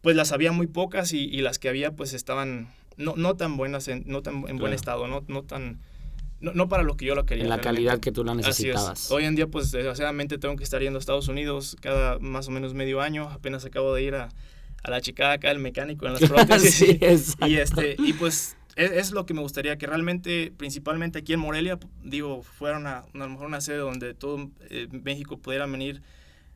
pues 0.00 0.16
las 0.16 0.32
había 0.32 0.52
muy 0.52 0.66
pocas 0.66 1.12
y, 1.12 1.28
las 1.42 1.58
que 1.58 1.68
había 1.68 1.92
pues 1.94 2.14
estaban 2.14 2.72
no, 2.96 3.14
no 3.16 3.36
tan 3.36 3.56
buenas, 3.56 3.88
en, 3.88 4.04
no 4.06 4.22
tan 4.22 4.48
en 4.48 4.56
buen 4.56 4.72
estado, 4.72 5.06
no, 5.06 5.22
no 5.28 5.42
tan... 5.42 5.80
No, 6.40 6.70
para 6.70 6.82
lo 6.82 6.96
que 6.96 7.04
yo 7.04 7.14
lo 7.14 7.26
quería. 7.26 7.44
En 7.44 7.50
la 7.50 7.60
calidad 7.60 8.00
que 8.00 8.12
tú 8.12 8.24
la 8.24 8.34
necesitabas. 8.34 9.10
Hoy 9.10 9.26
en 9.26 9.34
día, 9.34 9.46
pues, 9.46 9.72
desgraciadamente 9.72 10.38
tengo 10.38 10.56
que 10.56 10.64
estar 10.64 10.80
yendo 10.80 10.96
a 10.96 11.00
Estados 11.00 11.28
Unidos 11.28 11.76
cada 11.82 12.18
más 12.18 12.48
o 12.48 12.50
menos 12.50 12.72
medio 12.72 13.02
año. 13.02 13.28
Apenas 13.28 13.66
acabo 13.66 13.92
de 13.92 14.04
ir 14.04 14.14
a, 14.14 14.30
a 14.82 14.90
la 14.90 15.02
chica 15.02 15.32
acá, 15.32 15.50
el 15.50 15.58
mecánico 15.58 16.06
en 16.06 16.14
las 16.14 16.22
prótesis. 16.30 16.74
sí, 16.74 16.98
y, 17.46 17.56
este, 17.56 17.94
y 17.98 18.14
pues 18.14 18.56
es, 18.76 19.12
lo 19.12 19.26
que 19.26 19.34
me 19.34 19.40
gustaría, 19.40 19.78
que 19.78 19.86
realmente, 19.86 20.52
principalmente 20.56 21.18
aquí 21.18 21.32
en 21.32 21.40
Morelia, 21.40 21.78
digo, 22.02 22.42
fuera 22.42 22.78
una, 22.78 22.98
a 22.98 23.06
lo 23.14 23.28
mejor 23.28 23.46
una 23.46 23.60
sede 23.60 23.78
donde 23.78 24.14
todo 24.14 24.50
eh, 24.70 24.88
México 24.90 25.38
pudiera 25.38 25.66
venir 25.66 26.02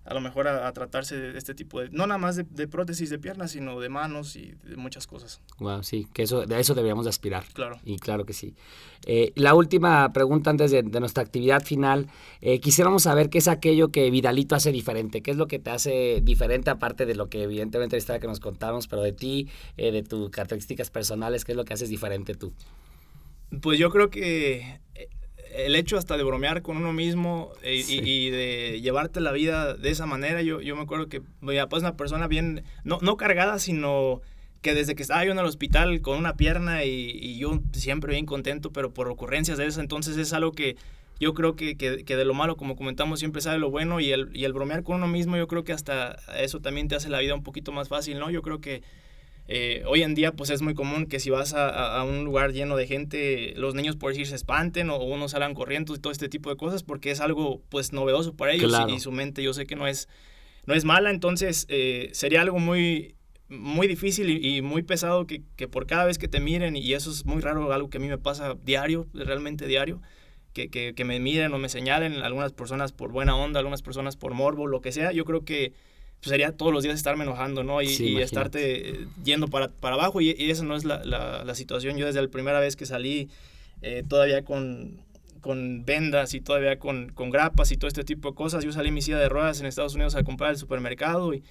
a 0.04 0.12
lo 0.12 0.20
mejor 0.20 0.49
a, 0.49 0.70
tratarse 0.73 1.18
de 1.18 1.38
este 1.38 1.54
tipo 1.54 1.80
de, 1.80 1.88
no 1.90 2.06
nada 2.06 2.18
más 2.18 2.37
de, 2.37 2.68
prótesis 2.68 3.08
de 3.11 3.18
piernas, 3.18 3.52
sino 3.52 3.80
de 3.80 3.88
manos 3.88 4.37
y 4.37 4.54
de 4.64 4.76
muchas 4.76 5.06
cosas. 5.06 5.40
Wow, 5.58 5.82
sí, 5.82 6.06
que 6.12 6.23
eso, 6.23 6.44
de 6.44 6.61
eso 6.61 6.75
deberíamos 6.75 7.06
de 7.06 7.11
aspirar. 7.11 7.44
Claro. 7.54 7.78
Y 7.84 7.99
claro 7.99 8.26
que 8.26 8.34
sí. 8.34 8.54
Eh, 9.06 9.32
la 9.34 9.54
última 9.54 10.12
pregunta 10.12 10.50
antes 10.50 10.70
de, 10.70 10.82
nuestra 10.82 11.23
actividad 11.23 11.62
final, 11.62 12.08
eh, 12.40 12.61
quisiéramos 12.61 13.04
saber 13.04 13.30
qué 13.30 13.38
es 13.38 13.49
aquello 13.49 13.88
que 13.88 14.11
Vidalito 14.11 14.54
hace 14.54 14.73
diferente, 14.73 15.23
qué 15.23 15.30
es 15.30 15.37
lo 15.37 15.46
que 15.46 15.58
te 15.58 15.70
hace 15.70 16.20
diferente 16.23 16.70
aparte 16.70 17.06
de 17.06 17.14
lo 17.14 17.28
que 17.28 17.42
evidentemente 17.42 17.99
la 18.08 18.20
que 18.20 18.26
nos 18.26 18.40
contamos, 18.40 18.87
pero 18.87 19.02
de 19.02 19.12
ti, 19.12 19.49
eh, 19.76 19.90
de 19.90 20.02
tus 20.02 20.30
características 20.30 20.90
personales, 20.90 21.44
qué 21.44 21.52
es 21.52 21.56
lo 21.56 21.64
que 21.64 21.75
haces 21.75 21.88
diferente 21.88 22.34
tú. 22.34 22.52
Pues 23.62 23.78
yo 23.78 23.90
creo 23.90 24.11
que 24.11 24.80
el 25.54 25.76
hecho 25.76 25.96
hasta 25.96 26.16
de 26.16 26.25
bromear 26.25 26.62
con 26.62 26.76
uno 26.76 26.92
mismo 26.92 27.52
eh, 27.62 27.82
y, 27.87 28.30
de 28.30 28.80
llevarte 28.80 29.20
la 29.20 29.32
vida 29.32 29.75
de 29.75 29.90
esa 29.90 30.06
manera, 30.06 30.42
yo, 30.42 30.61
yo 30.61 30.75
me 30.76 30.82
acuerdo 30.82 31.08
que 31.08 31.23
mi 31.40 31.56
papá 31.56 31.76
es 31.76 31.82
una 31.82 31.96
persona 31.96 32.26
bien, 32.26 32.64
no, 32.82 32.99
no 33.00 33.16
cargada, 33.16 33.58
sino 33.58 34.20
que 34.62 34.75
desde 34.75 34.94
que 34.94 35.02
estaba 35.02 35.25
yo 35.25 35.32
en 35.32 35.38
el 35.38 35.44
hospital 35.44 36.00
con 36.00 36.18
una 36.18 36.37
pierna 36.37 36.84
y, 36.84 37.38
yo 37.38 37.61
siempre 37.73 38.12
bien 38.12 38.26
contento, 38.26 38.73
pero 38.73 38.92
por 38.92 39.08
ocurrencias 39.08 39.58
de 39.58 39.66
eso, 39.66 39.80
entonces 39.80 40.16
es 40.16 40.32
algo 40.32 40.52
que 40.52 40.76
yo 41.20 41.34
creo 41.34 41.54
que, 41.54 41.76
que, 41.76 42.16
de 42.16 42.25
lo 42.25 42.34
malo, 42.34 42.56
como 42.56 42.75
comentamos, 42.75 43.20
siempre 43.20 43.40
sabe 43.40 43.58
lo 43.58 43.70
bueno 43.70 44.00
y 44.00 44.11
el, 44.11 44.30
y 44.34 44.44
el 44.44 44.52
bromear 44.52 44.82
con 44.82 44.96
uno 44.96 45.06
mismo, 45.06 45.37
yo 45.37 45.46
creo 45.46 45.62
que 45.62 45.73
hasta 45.73 46.16
eso 46.37 46.61
también 46.61 46.88
te 46.88 46.96
hace 46.96 47.08
la 47.08 47.20
vida 47.20 47.34
un 47.34 47.44
poquito 47.44 47.70
más 47.70 47.88
fácil, 47.88 48.18
¿no? 48.18 48.30
Yo 48.30 48.42
creo 48.42 48.61
que 48.61 48.82
eh, 49.46 49.82
hoy 49.86 50.02
en 50.02 50.14
día 50.14 50.32
pues 50.32 50.48
es 50.48 50.62
muy 50.62 50.74
común 50.74 51.06
que 51.06 51.20
si 51.20 51.28
vas 51.28 51.52
a, 51.54 52.02
un 52.04 52.24
lugar 52.24 52.52
lleno 52.52 52.76
de 52.76 52.86
gente, 52.86 53.52
los 53.56 53.74
niños 53.74 53.96
por 53.96 54.10
decir 54.10 54.26
se 54.26 54.36
espanten 54.36 54.88
o 54.88 54.96
uno 55.02 55.28
salgan 55.28 55.54
corriendo 55.54 55.94
y 55.94 55.98
todo 55.98 56.12
este 56.12 56.30
tipo 56.30 56.48
de 56.48 56.56
cosas 56.56 56.82
porque 56.82 57.10
es 57.10 57.20
algo 57.20 57.62
pues 57.68 57.92
novedoso 57.92 58.34
para 58.34 58.52
ellos 58.52 58.72
y, 58.88 59.00
su 59.00 59.12
mente 59.12 59.42
yo 59.42 59.52
sé 59.52 59.66
que 59.66 59.76
no 59.76 59.86
es, 59.86 60.08
no 60.66 60.74
es 60.74 60.84
mala, 60.84 61.10
entonces 61.10 61.66
eh, 61.68 62.08
sería 62.12 62.40
algo 62.40 62.58
muy, 62.58 63.16
muy 63.48 63.86
difícil 63.86 64.30
y, 64.30 64.62
muy 64.62 64.82
pesado 64.82 65.26
que, 65.26 65.42
que, 65.56 65.68
por 65.68 65.86
cada 65.86 66.06
vez 66.06 66.16
que 66.16 66.28
te 66.28 66.40
miren 66.40 66.74
y 66.74 66.94
eso 66.94 67.10
es 67.10 67.26
muy 67.26 67.42
raro, 67.42 67.70
algo 67.70 67.90
que 67.90 67.98
a 67.98 68.00
mí 68.00 68.08
me 68.08 68.18
pasa 68.18 68.56
diario, 68.64 69.08
realmente 69.12 69.66
diario. 69.66 70.00
Que, 70.54 70.70
que, 70.70 70.94
que 70.94 71.04
me 71.04 71.18
miren 71.18 71.52
o 71.52 71.58
me 71.58 71.68
señalen, 71.68 72.22
algunas 72.22 72.52
personas 72.52 72.92
por 72.92 73.10
buena 73.10 73.34
onda, 73.34 73.58
algunas 73.58 73.82
personas 73.82 74.16
por 74.16 74.34
morbo, 74.34 74.68
lo 74.68 74.80
que 74.80 74.92
sea, 74.92 75.10
yo 75.10 75.24
creo 75.24 75.44
que 75.44 75.72
pues 76.21 76.30
sería 76.30 76.52
todos 76.52 76.73
los 76.73 76.83
días 76.83 76.94
estarme 76.94 77.25
enojando, 77.25 77.64
¿no? 77.64 77.83
Y, 77.83 78.21
estarte 78.21 79.06
yendo 79.25 79.49
para, 79.49 79.68
para 79.68 79.94
abajo 79.94 80.21
y, 80.21 80.35
y 80.38 80.50
esa 80.50 80.64
no 80.64 80.76
es 80.76 80.85
la, 80.85 81.04
la, 81.04 81.54
situación. 81.54 81.97
Yo 81.97 82.06
desde 82.06 82.23
la 82.23 82.28
primera 82.28 82.61
vez 82.61 82.76
que 82.76 82.87
salí, 82.87 83.28
eh, 83.83 84.04
todavía 84.09 84.44
con, 84.44 85.02
con 85.40 85.85
vendas 85.85 86.35
y 86.35 86.40
todavía 86.40 86.78
con, 86.78 87.11
con, 87.11 87.30
grapas 87.30 87.73
y 87.73 87.76
todo 87.76 87.88
este 87.88 88.04
tipo 88.04 88.30
de 88.30 88.35
cosas, 88.35 88.64
yo 88.64 88.73
salí 88.73 88.90
mi 88.90 89.02
silla 89.02 89.18
de 89.18 89.28
ruedas 89.28 89.61
en 89.61 89.66
Estados 89.66 89.94
Unidos 89.94 90.14
a 90.14 90.25
comprar 90.25 90.50
el 90.50 90.56
supermercado 90.56 91.35
y, 91.35 91.42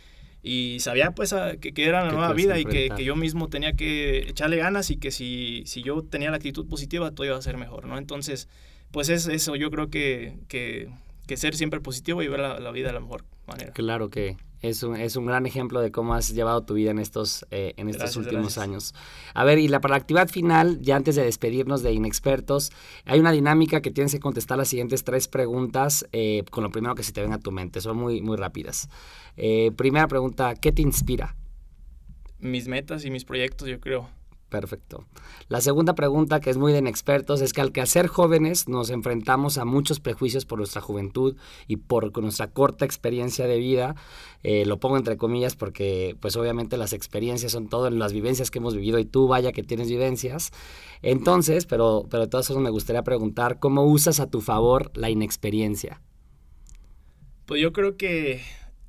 y 0.42 0.80
sabía 0.80 1.12
pues 1.12 1.36
que, 1.62 1.74
que, 1.74 1.86
era 1.86 2.04
la 2.04 2.12
nueva 2.12 2.34
vida 2.34 2.58
y 2.58 2.66
que, 2.66 2.90
que, 2.96 3.04
yo 3.04 3.16
mismo 3.16 3.50
tenía 3.50 3.74
que 3.74 4.30
echarle 4.30 4.58
ganas 4.58 4.90
y 4.90 4.98
que 4.98 5.12
si, 5.12 5.64
si 5.66 5.84
yo 5.84 6.02
tenía 6.02 6.32
la 6.32 6.38
actitud 6.38 6.68
positiva 6.68 7.12
todo 7.12 7.28
iba 7.28 7.38
a 7.38 7.42
ser 7.42 7.58
mejor, 7.58 7.86
¿no? 7.86 7.98
Entonces, 7.98 8.50
pues 8.92 9.10
es 9.10 9.28
eso, 9.28 9.56
yo 9.56 9.70
creo 9.70 9.90
que, 9.90 10.38
que 10.48 10.90
que 11.28 11.38
ser 11.38 11.56
siempre 11.56 11.80
positivo 11.80 12.22
y 12.22 12.28
ver 12.28 12.40
la, 12.40 12.72
vida 12.72 12.88
de 12.88 12.94
la 12.94 13.00
mejor 13.00 13.24
manera. 13.48 13.72
Claro 13.74 14.10
que 14.10 14.38
es 14.64 14.82
un, 14.82 14.96
es 14.96 15.18
un 15.18 15.26
gran 15.26 15.46
ejemplo 15.46 15.82
de 15.82 15.92
cómo 15.92 16.16
has 16.16 16.34
llevado 16.34 16.64
tu 16.64 16.74
vida 16.74 16.90
en 16.90 16.98
estos, 16.98 17.46
eh, 17.52 17.74
en 17.76 17.90
estos 17.90 18.16
últimos 18.16 18.58
años. 18.58 18.96
A 19.34 19.44
ver, 19.44 19.60
y 19.60 19.68
la, 19.68 19.82
para 19.82 19.92
la 19.92 19.98
actividad 19.98 20.30
final, 20.30 20.80
ya 20.82 20.96
antes 20.96 21.16
de 21.16 21.24
despedirnos 21.24 21.84
de 21.84 21.92
Inexpertos, 21.92 22.72
hay 23.06 23.20
una 23.20 23.34
dinámica 23.34 23.82
que 23.82 23.92
tienes 23.92 24.14
que 24.14 24.22
contestar 24.22 24.58
las 24.58 24.70
siguientes 24.70 25.04
tres 25.04 25.28
preguntas 25.28 26.08
eh, 26.14 26.44
con 26.50 26.64
lo 26.64 26.72
primero 26.72 26.96
que 26.96 27.04
se 27.04 27.12
te 27.12 27.22
venga 27.22 27.36
a 27.36 27.40
tu 27.40 27.52
mente. 27.52 27.82
Son 27.82 27.98
muy, 27.98 28.22
muy 28.22 28.38
rápidas. 28.38 28.88
Eh, 29.36 29.72
primera 29.76 30.08
pregunta, 30.08 30.56
¿qué 30.56 30.72
te 30.72 30.82
inspira? 30.82 31.36
Mis 32.40 32.70
metas 32.70 33.04
y 33.04 33.12
mis 33.12 33.26
proyectos, 33.26 33.68
yo 33.68 33.82
creo. 33.82 34.10
Perfecto. 34.54 35.08
La 35.48 35.62
segunda 35.62 35.96
pregunta, 35.96 36.40
que 36.40 36.52
es 36.52 36.58
muy 36.58 36.74
de 36.74 36.78
inexpertos, 36.78 37.42
es 37.42 37.54
que 37.54 37.62
al 37.62 37.72
que 37.72 37.84
jóvenes 38.08 38.70
nos 38.70 38.92
enfrentamos 38.92 39.58
a 39.58 39.66
muchos 39.66 40.00
prejuicios 40.00 40.46
por 40.46 40.60
nuestra 40.60 40.80
juventud 40.80 41.36
y 41.68 41.78
por 41.78 42.16
nuestra 42.22 42.52
corta 42.52 42.86
experiencia 42.86 43.48
de 43.48 43.58
vida. 43.58 43.96
Eh, 44.44 44.68
lo 44.68 44.80
pongo 44.80 44.98
entre 44.98 45.18
comillas 45.18 45.56
porque, 45.56 46.16
pues 46.20 46.36
obviamente 46.36 46.78
las 46.78 46.94
experiencias 46.94 47.52
son 47.52 47.68
todo 47.68 47.88
en 47.88 47.98
las 47.98 48.14
vivencias 48.14 48.52
que 48.52 48.60
hemos 48.60 48.76
vivido 48.76 49.00
y 49.00 49.06
tú 49.06 49.28
vaya 49.28 49.54
que 49.54 49.64
tienes 49.64 49.90
vivencias. 49.90 50.52
Entonces, 51.02 51.66
pero, 51.66 52.06
pero 52.12 52.26
de 52.26 52.30
todas 52.30 52.46
formas 52.46 52.66
me 52.66 52.70
gustaría 52.70 53.02
preguntar, 53.02 53.58
¿cómo 53.58 53.86
usas 53.86 54.20
a 54.20 54.30
tu 54.30 54.40
favor 54.40 54.92
la 54.94 55.10
inexperiencia? 55.10 56.00
Pues 57.48 57.60
yo 57.60 57.74
creo 57.74 57.98
que 57.98 58.44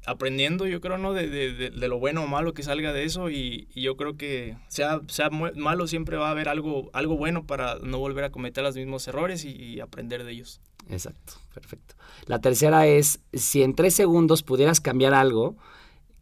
aprendiendo, 0.07 0.67
yo 0.67 0.81
creo, 0.81 0.99
¿no? 0.99 1.13
De, 1.13 1.29
de, 1.29 1.71
de, 1.71 1.89
lo 1.89 1.99
bueno 1.99 2.25
o 2.25 2.27
malo 2.27 2.55
que 2.55 2.63
salga 2.63 2.93
de 2.93 3.05
eso 3.05 3.31
y, 3.31 3.69
yo 3.75 3.97
creo 3.97 4.17
que 4.17 4.57
sea, 4.69 5.01
sea 5.09 5.31
malo 5.31 5.87
siempre 5.87 6.17
va 6.17 6.29
a 6.29 6.31
haber 6.31 6.49
algo, 6.49 6.91
algo 6.93 7.17
bueno 7.17 7.47
para 7.47 7.79
no 7.81 7.99
volver 7.99 8.25
a 8.25 8.31
cometer 8.31 8.63
los 8.63 8.77
mismos 8.77 9.07
errores 9.09 9.45
y, 9.45 9.81
aprender 9.81 10.25
de 10.25 10.33
ellos. 10.33 10.61
Exacto, 10.89 11.35
perfecto. 11.53 11.95
La 12.27 12.41
tercera 12.41 12.87
es, 12.87 13.21
si 13.33 13.63
en 13.63 13.75
tres 13.75 13.95
segundos 13.95 14.43
pudieras 14.43 14.81
cambiar 14.81 15.15
algo, 15.15 15.57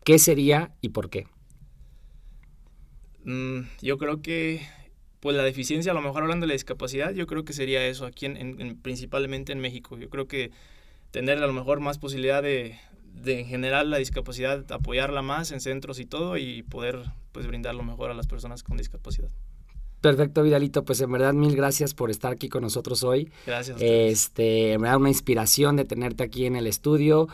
¿qué 0.04 0.18
sería 0.18 0.72
y 0.80 0.90
por 0.90 1.10
qué? 1.10 1.26
Mm, 3.24 3.62
yo 3.80 3.98
creo 3.98 4.22
que, 4.22 4.62
pues 5.20 5.36
la 5.36 5.42
deficiencia, 5.42 5.92
a 5.92 5.94
lo 5.94 6.02
mejor 6.02 6.22
hablando 6.22 6.44
de 6.44 6.48
la 6.48 6.54
discapacidad, 6.54 7.12
yo 7.12 7.26
creo 7.26 7.44
que 7.44 7.52
sería 7.52 7.84
eso 7.86 8.06
aquí, 8.06 8.26
en, 8.26 8.78
principalmente 8.80 9.52
en 9.52 9.60
México. 9.60 9.98
Yo 9.98 10.08
creo 10.08 10.26
que 10.26 10.50
tener 11.10 11.38
a 11.38 11.46
lo 11.46 11.52
mejor 11.52 11.80
más 11.80 11.98
posibilidad 11.98 12.42
de, 12.42 12.78
de 13.12 13.40
en 13.40 13.46
general 13.46 13.90
la 13.90 13.98
discapacidad, 13.98 14.70
apoyarla 14.72 15.22
más 15.22 15.52
en 15.52 15.60
centros 15.60 15.98
y 15.98 16.06
todo 16.06 16.36
y 16.36 16.62
poder 16.62 17.02
pues 17.32 17.46
brindar 17.46 17.74
lo 17.74 17.82
mejor 17.82 18.10
a 18.10 18.14
las 18.14 18.26
personas 18.26 18.62
con 18.62 18.76
discapacidad. 18.76 19.30
Perfecto, 20.02 20.42
Vidalito. 20.42 20.84
Pues 20.84 21.00
en 21.00 21.12
verdad, 21.12 21.32
mil 21.32 21.54
gracias 21.54 21.94
por 21.94 22.10
estar 22.10 22.32
aquí 22.32 22.48
con 22.48 22.62
nosotros 22.62 23.04
hoy. 23.04 23.30
Gracias. 23.46 23.78
Este, 23.80 24.76
me 24.78 24.88
da 24.88 24.96
una 24.96 25.08
inspiración 25.08 25.76
de 25.76 25.84
tenerte 25.84 26.24
aquí 26.24 26.44
en 26.44 26.56
el 26.56 26.66
estudio 26.66 27.28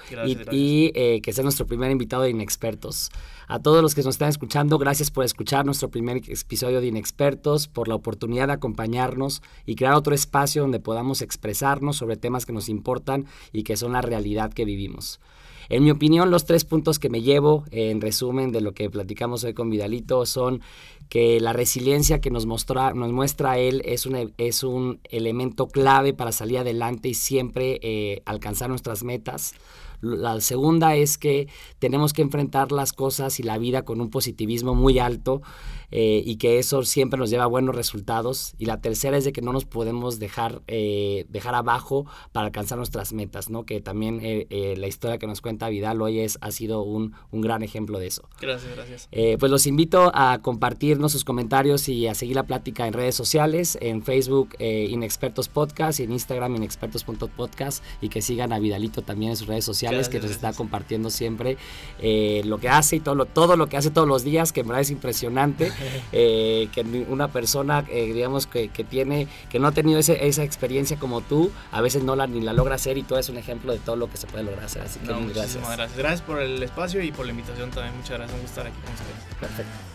y, 0.53 0.93
eh, 0.95 1.23
que 1.23 1.33
seas 1.33 1.45
nuestro 1.45 1.67
primer 1.67 1.91
invitado 1.91 2.25
de 2.25 2.31
Inexpertos. 2.31 3.11
A 3.47 3.59
todos 3.59 3.81
los 3.81 3.95
que 3.95 4.03
nos 4.03 4.17
están 4.17 4.29
escuchando, 4.29 4.77
gracias 4.77 5.11
por 5.11 5.25
escuchar 5.25 5.65
nuestro 5.65 5.89
primer 5.89 6.19
episodio 6.19 6.83
de 6.83 6.89
Inexpertos, 6.89 7.69
por 7.69 7.89
la 7.89 7.95
oportunidad 7.95 8.49
de 8.49 8.53
acompañarnos 8.53 9.41
y 9.65 9.75
crear 9.75 9.95
otro 9.95 10.15
espacio 10.15 10.61
donde 10.61 10.79
podamos 10.79 11.23
expresarnos 11.23 11.97
sobre 11.97 12.19
temas 12.19 12.45
que 12.45 12.53
nos 12.53 12.69
importan 12.69 13.25
y 13.51 13.63
que 13.63 13.79
son 13.79 13.93
la 13.93 14.03
realidad 14.03 14.53
que 14.53 14.67
vivimos. 14.67 15.21
En 15.69 15.85
mi 15.85 15.91
opinión, 15.91 16.31
los 16.31 16.47
tres 16.47 16.65
puntos 16.65 16.99
que 16.99 17.11
me 17.11 17.21
llevo, 17.21 17.65
en 17.71 18.01
resumen 18.01 18.53
de 18.53 18.63
lo 18.63 18.73
que 18.73 18.89
platicamos 18.89 19.45
hoy 19.45 19.53
con 19.53 19.69
Vidalito, 19.69 20.25
son 20.25 20.63
que 21.09 21.41
la 21.41 21.53
resiliencia 21.53 22.21
que 22.21 22.31
nos, 22.31 22.47
mostra, 22.47 22.93
nos 22.95 23.13
muestra 23.13 23.59
él 23.59 23.83
es 23.85 24.07
un, 24.07 24.33
es 24.39 24.63
un 24.63 25.01
elemento 25.05 25.67
clave 25.69 26.15
para 26.15 26.33
salir 26.33 26.59
adelante 26.59 27.09
y 27.09 27.15
siempre 27.15 27.81
eh, 27.83 28.23
alcanzar 28.25 28.71
nuestras 28.71 29.05
metas. 29.05 29.55
La 30.00 30.40
segunda 30.40 30.95
es 30.95 31.19
que 31.19 31.49
tenemos 31.78 32.12
que 32.12 32.23
enfrentar 32.23 32.73
las 32.73 32.93
cosas 32.93 33.40
y 33.40 33.43
la 33.43 33.59
vida 33.59 33.85
con 33.85 34.00
un 34.00 34.11
positivismo 34.11 34.75
muy 34.75 34.99
alto 34.99 35.43
eh, 35.90 36.23
y 36.25 36.37
que 36.37 36.59
eso 36.59 36.83
siempre 36.85 37.19
nos 37.19 37.31
lleva 37.31 37.45
a 37.45 37.49
buenos 37.49 37.75
resultados. 37.75 38.55
Y 38.59 38.67
la 38.67 38.81
tercera 38.81 39.17
es 39.17 39.25
de 39.25 39.33
que 39.33 39.40
no 39.40 39.52
nos 39.52 39.64
podemos 39.64 40.19
dejar, 40.19 40.62
eh, 40.67 41.25
dejar 41.28 41.55
abajo 41.55 42.07
para 42.33 42.47
alcanzar 42.47 42.79
nuestras 42.79 43.12
metas, 43.12 43.51
¿no? 43.51 43.64
Que 43.64 43.81
también 43.81 44.20
eh, 44.23 44.75
la 44.77 44.87
historia 44.87 45.18
que 45.18 45.27
nos 45.27 45.40
cuenta 45.40 45.68
Vidal 45.68 46.01
hoy 46.03 46.20
es, 46.20 46.38
ha 46.40 46.51
sido 46.51 46.83
un, 46.83 47.14
un 47.31 47.40
gran 47.40 47.62
ejemplo 47.62 47.99
de 47.99 48.07
eso. 48.07 48.29
Gracias, 48.40 48.75
gracias. 48.75 49.09
pues 49.38 49.51
los 49.51 49.66
invito 49.66 50.11
a 50.14 50.38
compartirnos 50.42 51.12
sus 51.12 51.25
comentarios 51.25 51.88
y 51.88 52.07
a 52.07 52.14
seguir 52.14 52.37
la 52.37 52.44
plática 52.44 52.87
en 52.87 52.92
redes 52.92 53.14
sociales, 53.14 53.79
en 53.81 54.03
Facebook 54.03 54.51
Inexpertos 54.61 55.49
Podcast 55.49 56.01
y 56.01 56.05
en 56.05 56.12
Instagram 56.12 56.57
inexpertos.podcast 56.57 57.83
y 58.01 58.09
que 58.09 58.23
sigan 58.23 58.53
a 58.53 58.59
Vidalito 58.59 59.03
también 59.03 59.31
en 59.31 59.37
sus 59.37 59.46
redes 59.46 59.64
sociales 59.64 59.88
que 60.09 60.20
nos 60.20 60.31
está 60.31 60.53
compartiendo 60.53 61.11
siempre 61.11 61.57
eh, 62.01 62.42
lo 62.44 62.59
que 62.59 62.68
hace 62.68 62.96
y 62.96 63.01
todo 63.01 63.14
lo, 63.14 63.27
todo 63.27 63.57
lo 63.57 63.68
que 63.68 63.77
hace 63.77 63.90
todos 63.90 64.07
los 64.07 64.24
días, 64.24 64.53
que 64.53 64.61
en 64.61 64.68
verdad 64.68 64.83
es 64.83 64.90
impresionante. 64.90 65.72
Eh, 66.12 66.68
que 66.72 66.83
una 67.09 67.29
persona, 67.29 67.85
eh, 67.88 68.12
digamos, 68.12 68.46
que, 68.46 68.68
que, 68.68 68.83
tiene, 68.83 69.29
que 69.51 69.59
no 69.59 69.68
ha 69.68 69.72
tenido 69.72 69.98
esa 69.98 70.42
experiencia 70.42 70.98
como 70.98 71.20
tú, 71.20 71.51
a 71.70 71.81
veces 71.81 72.03
no 72.03 72.16
la, 72.16 72.27
ni 72.27 72.40
la 72.40 72.53
logra 72.53 72.77
hacer 72.77 72.98
y 72.98 73.03
tú 73.03 73.14
eres 73.14 73.29
un 73.29 73.37
ejemplo 73.37 73.72
de 73.72 73.79
todo 73.79 73.96
lo 73.96 74.11
que 74.11 74.16
se 74.16 74.27
puede 74.27 74.44
lograr 74.44 74.64
hacer. 74.64 74.83
Así 74.83 74.98
que 75.01 75.07
gracias. 75.07 75.62
gracias. 75.62 75.96
Gracias 75.96 76.22
por 76.22 76.40
el 76.40 76.62
espacio 76.62 77.03
y 77.03 77.12
por 77.12 77.27
la 77.27 77.33
invitación 77.33 77.70
también. 77.70 77.96
Muchas 77.96 78.18
gracias. 78.18 78.38
por 78.38 78.48
estar 78.48 78.66
aquí 78.66 78.81
con 78.81 78.92
ustedes. 78.92 79.37
Perfecto. 79.40 79.88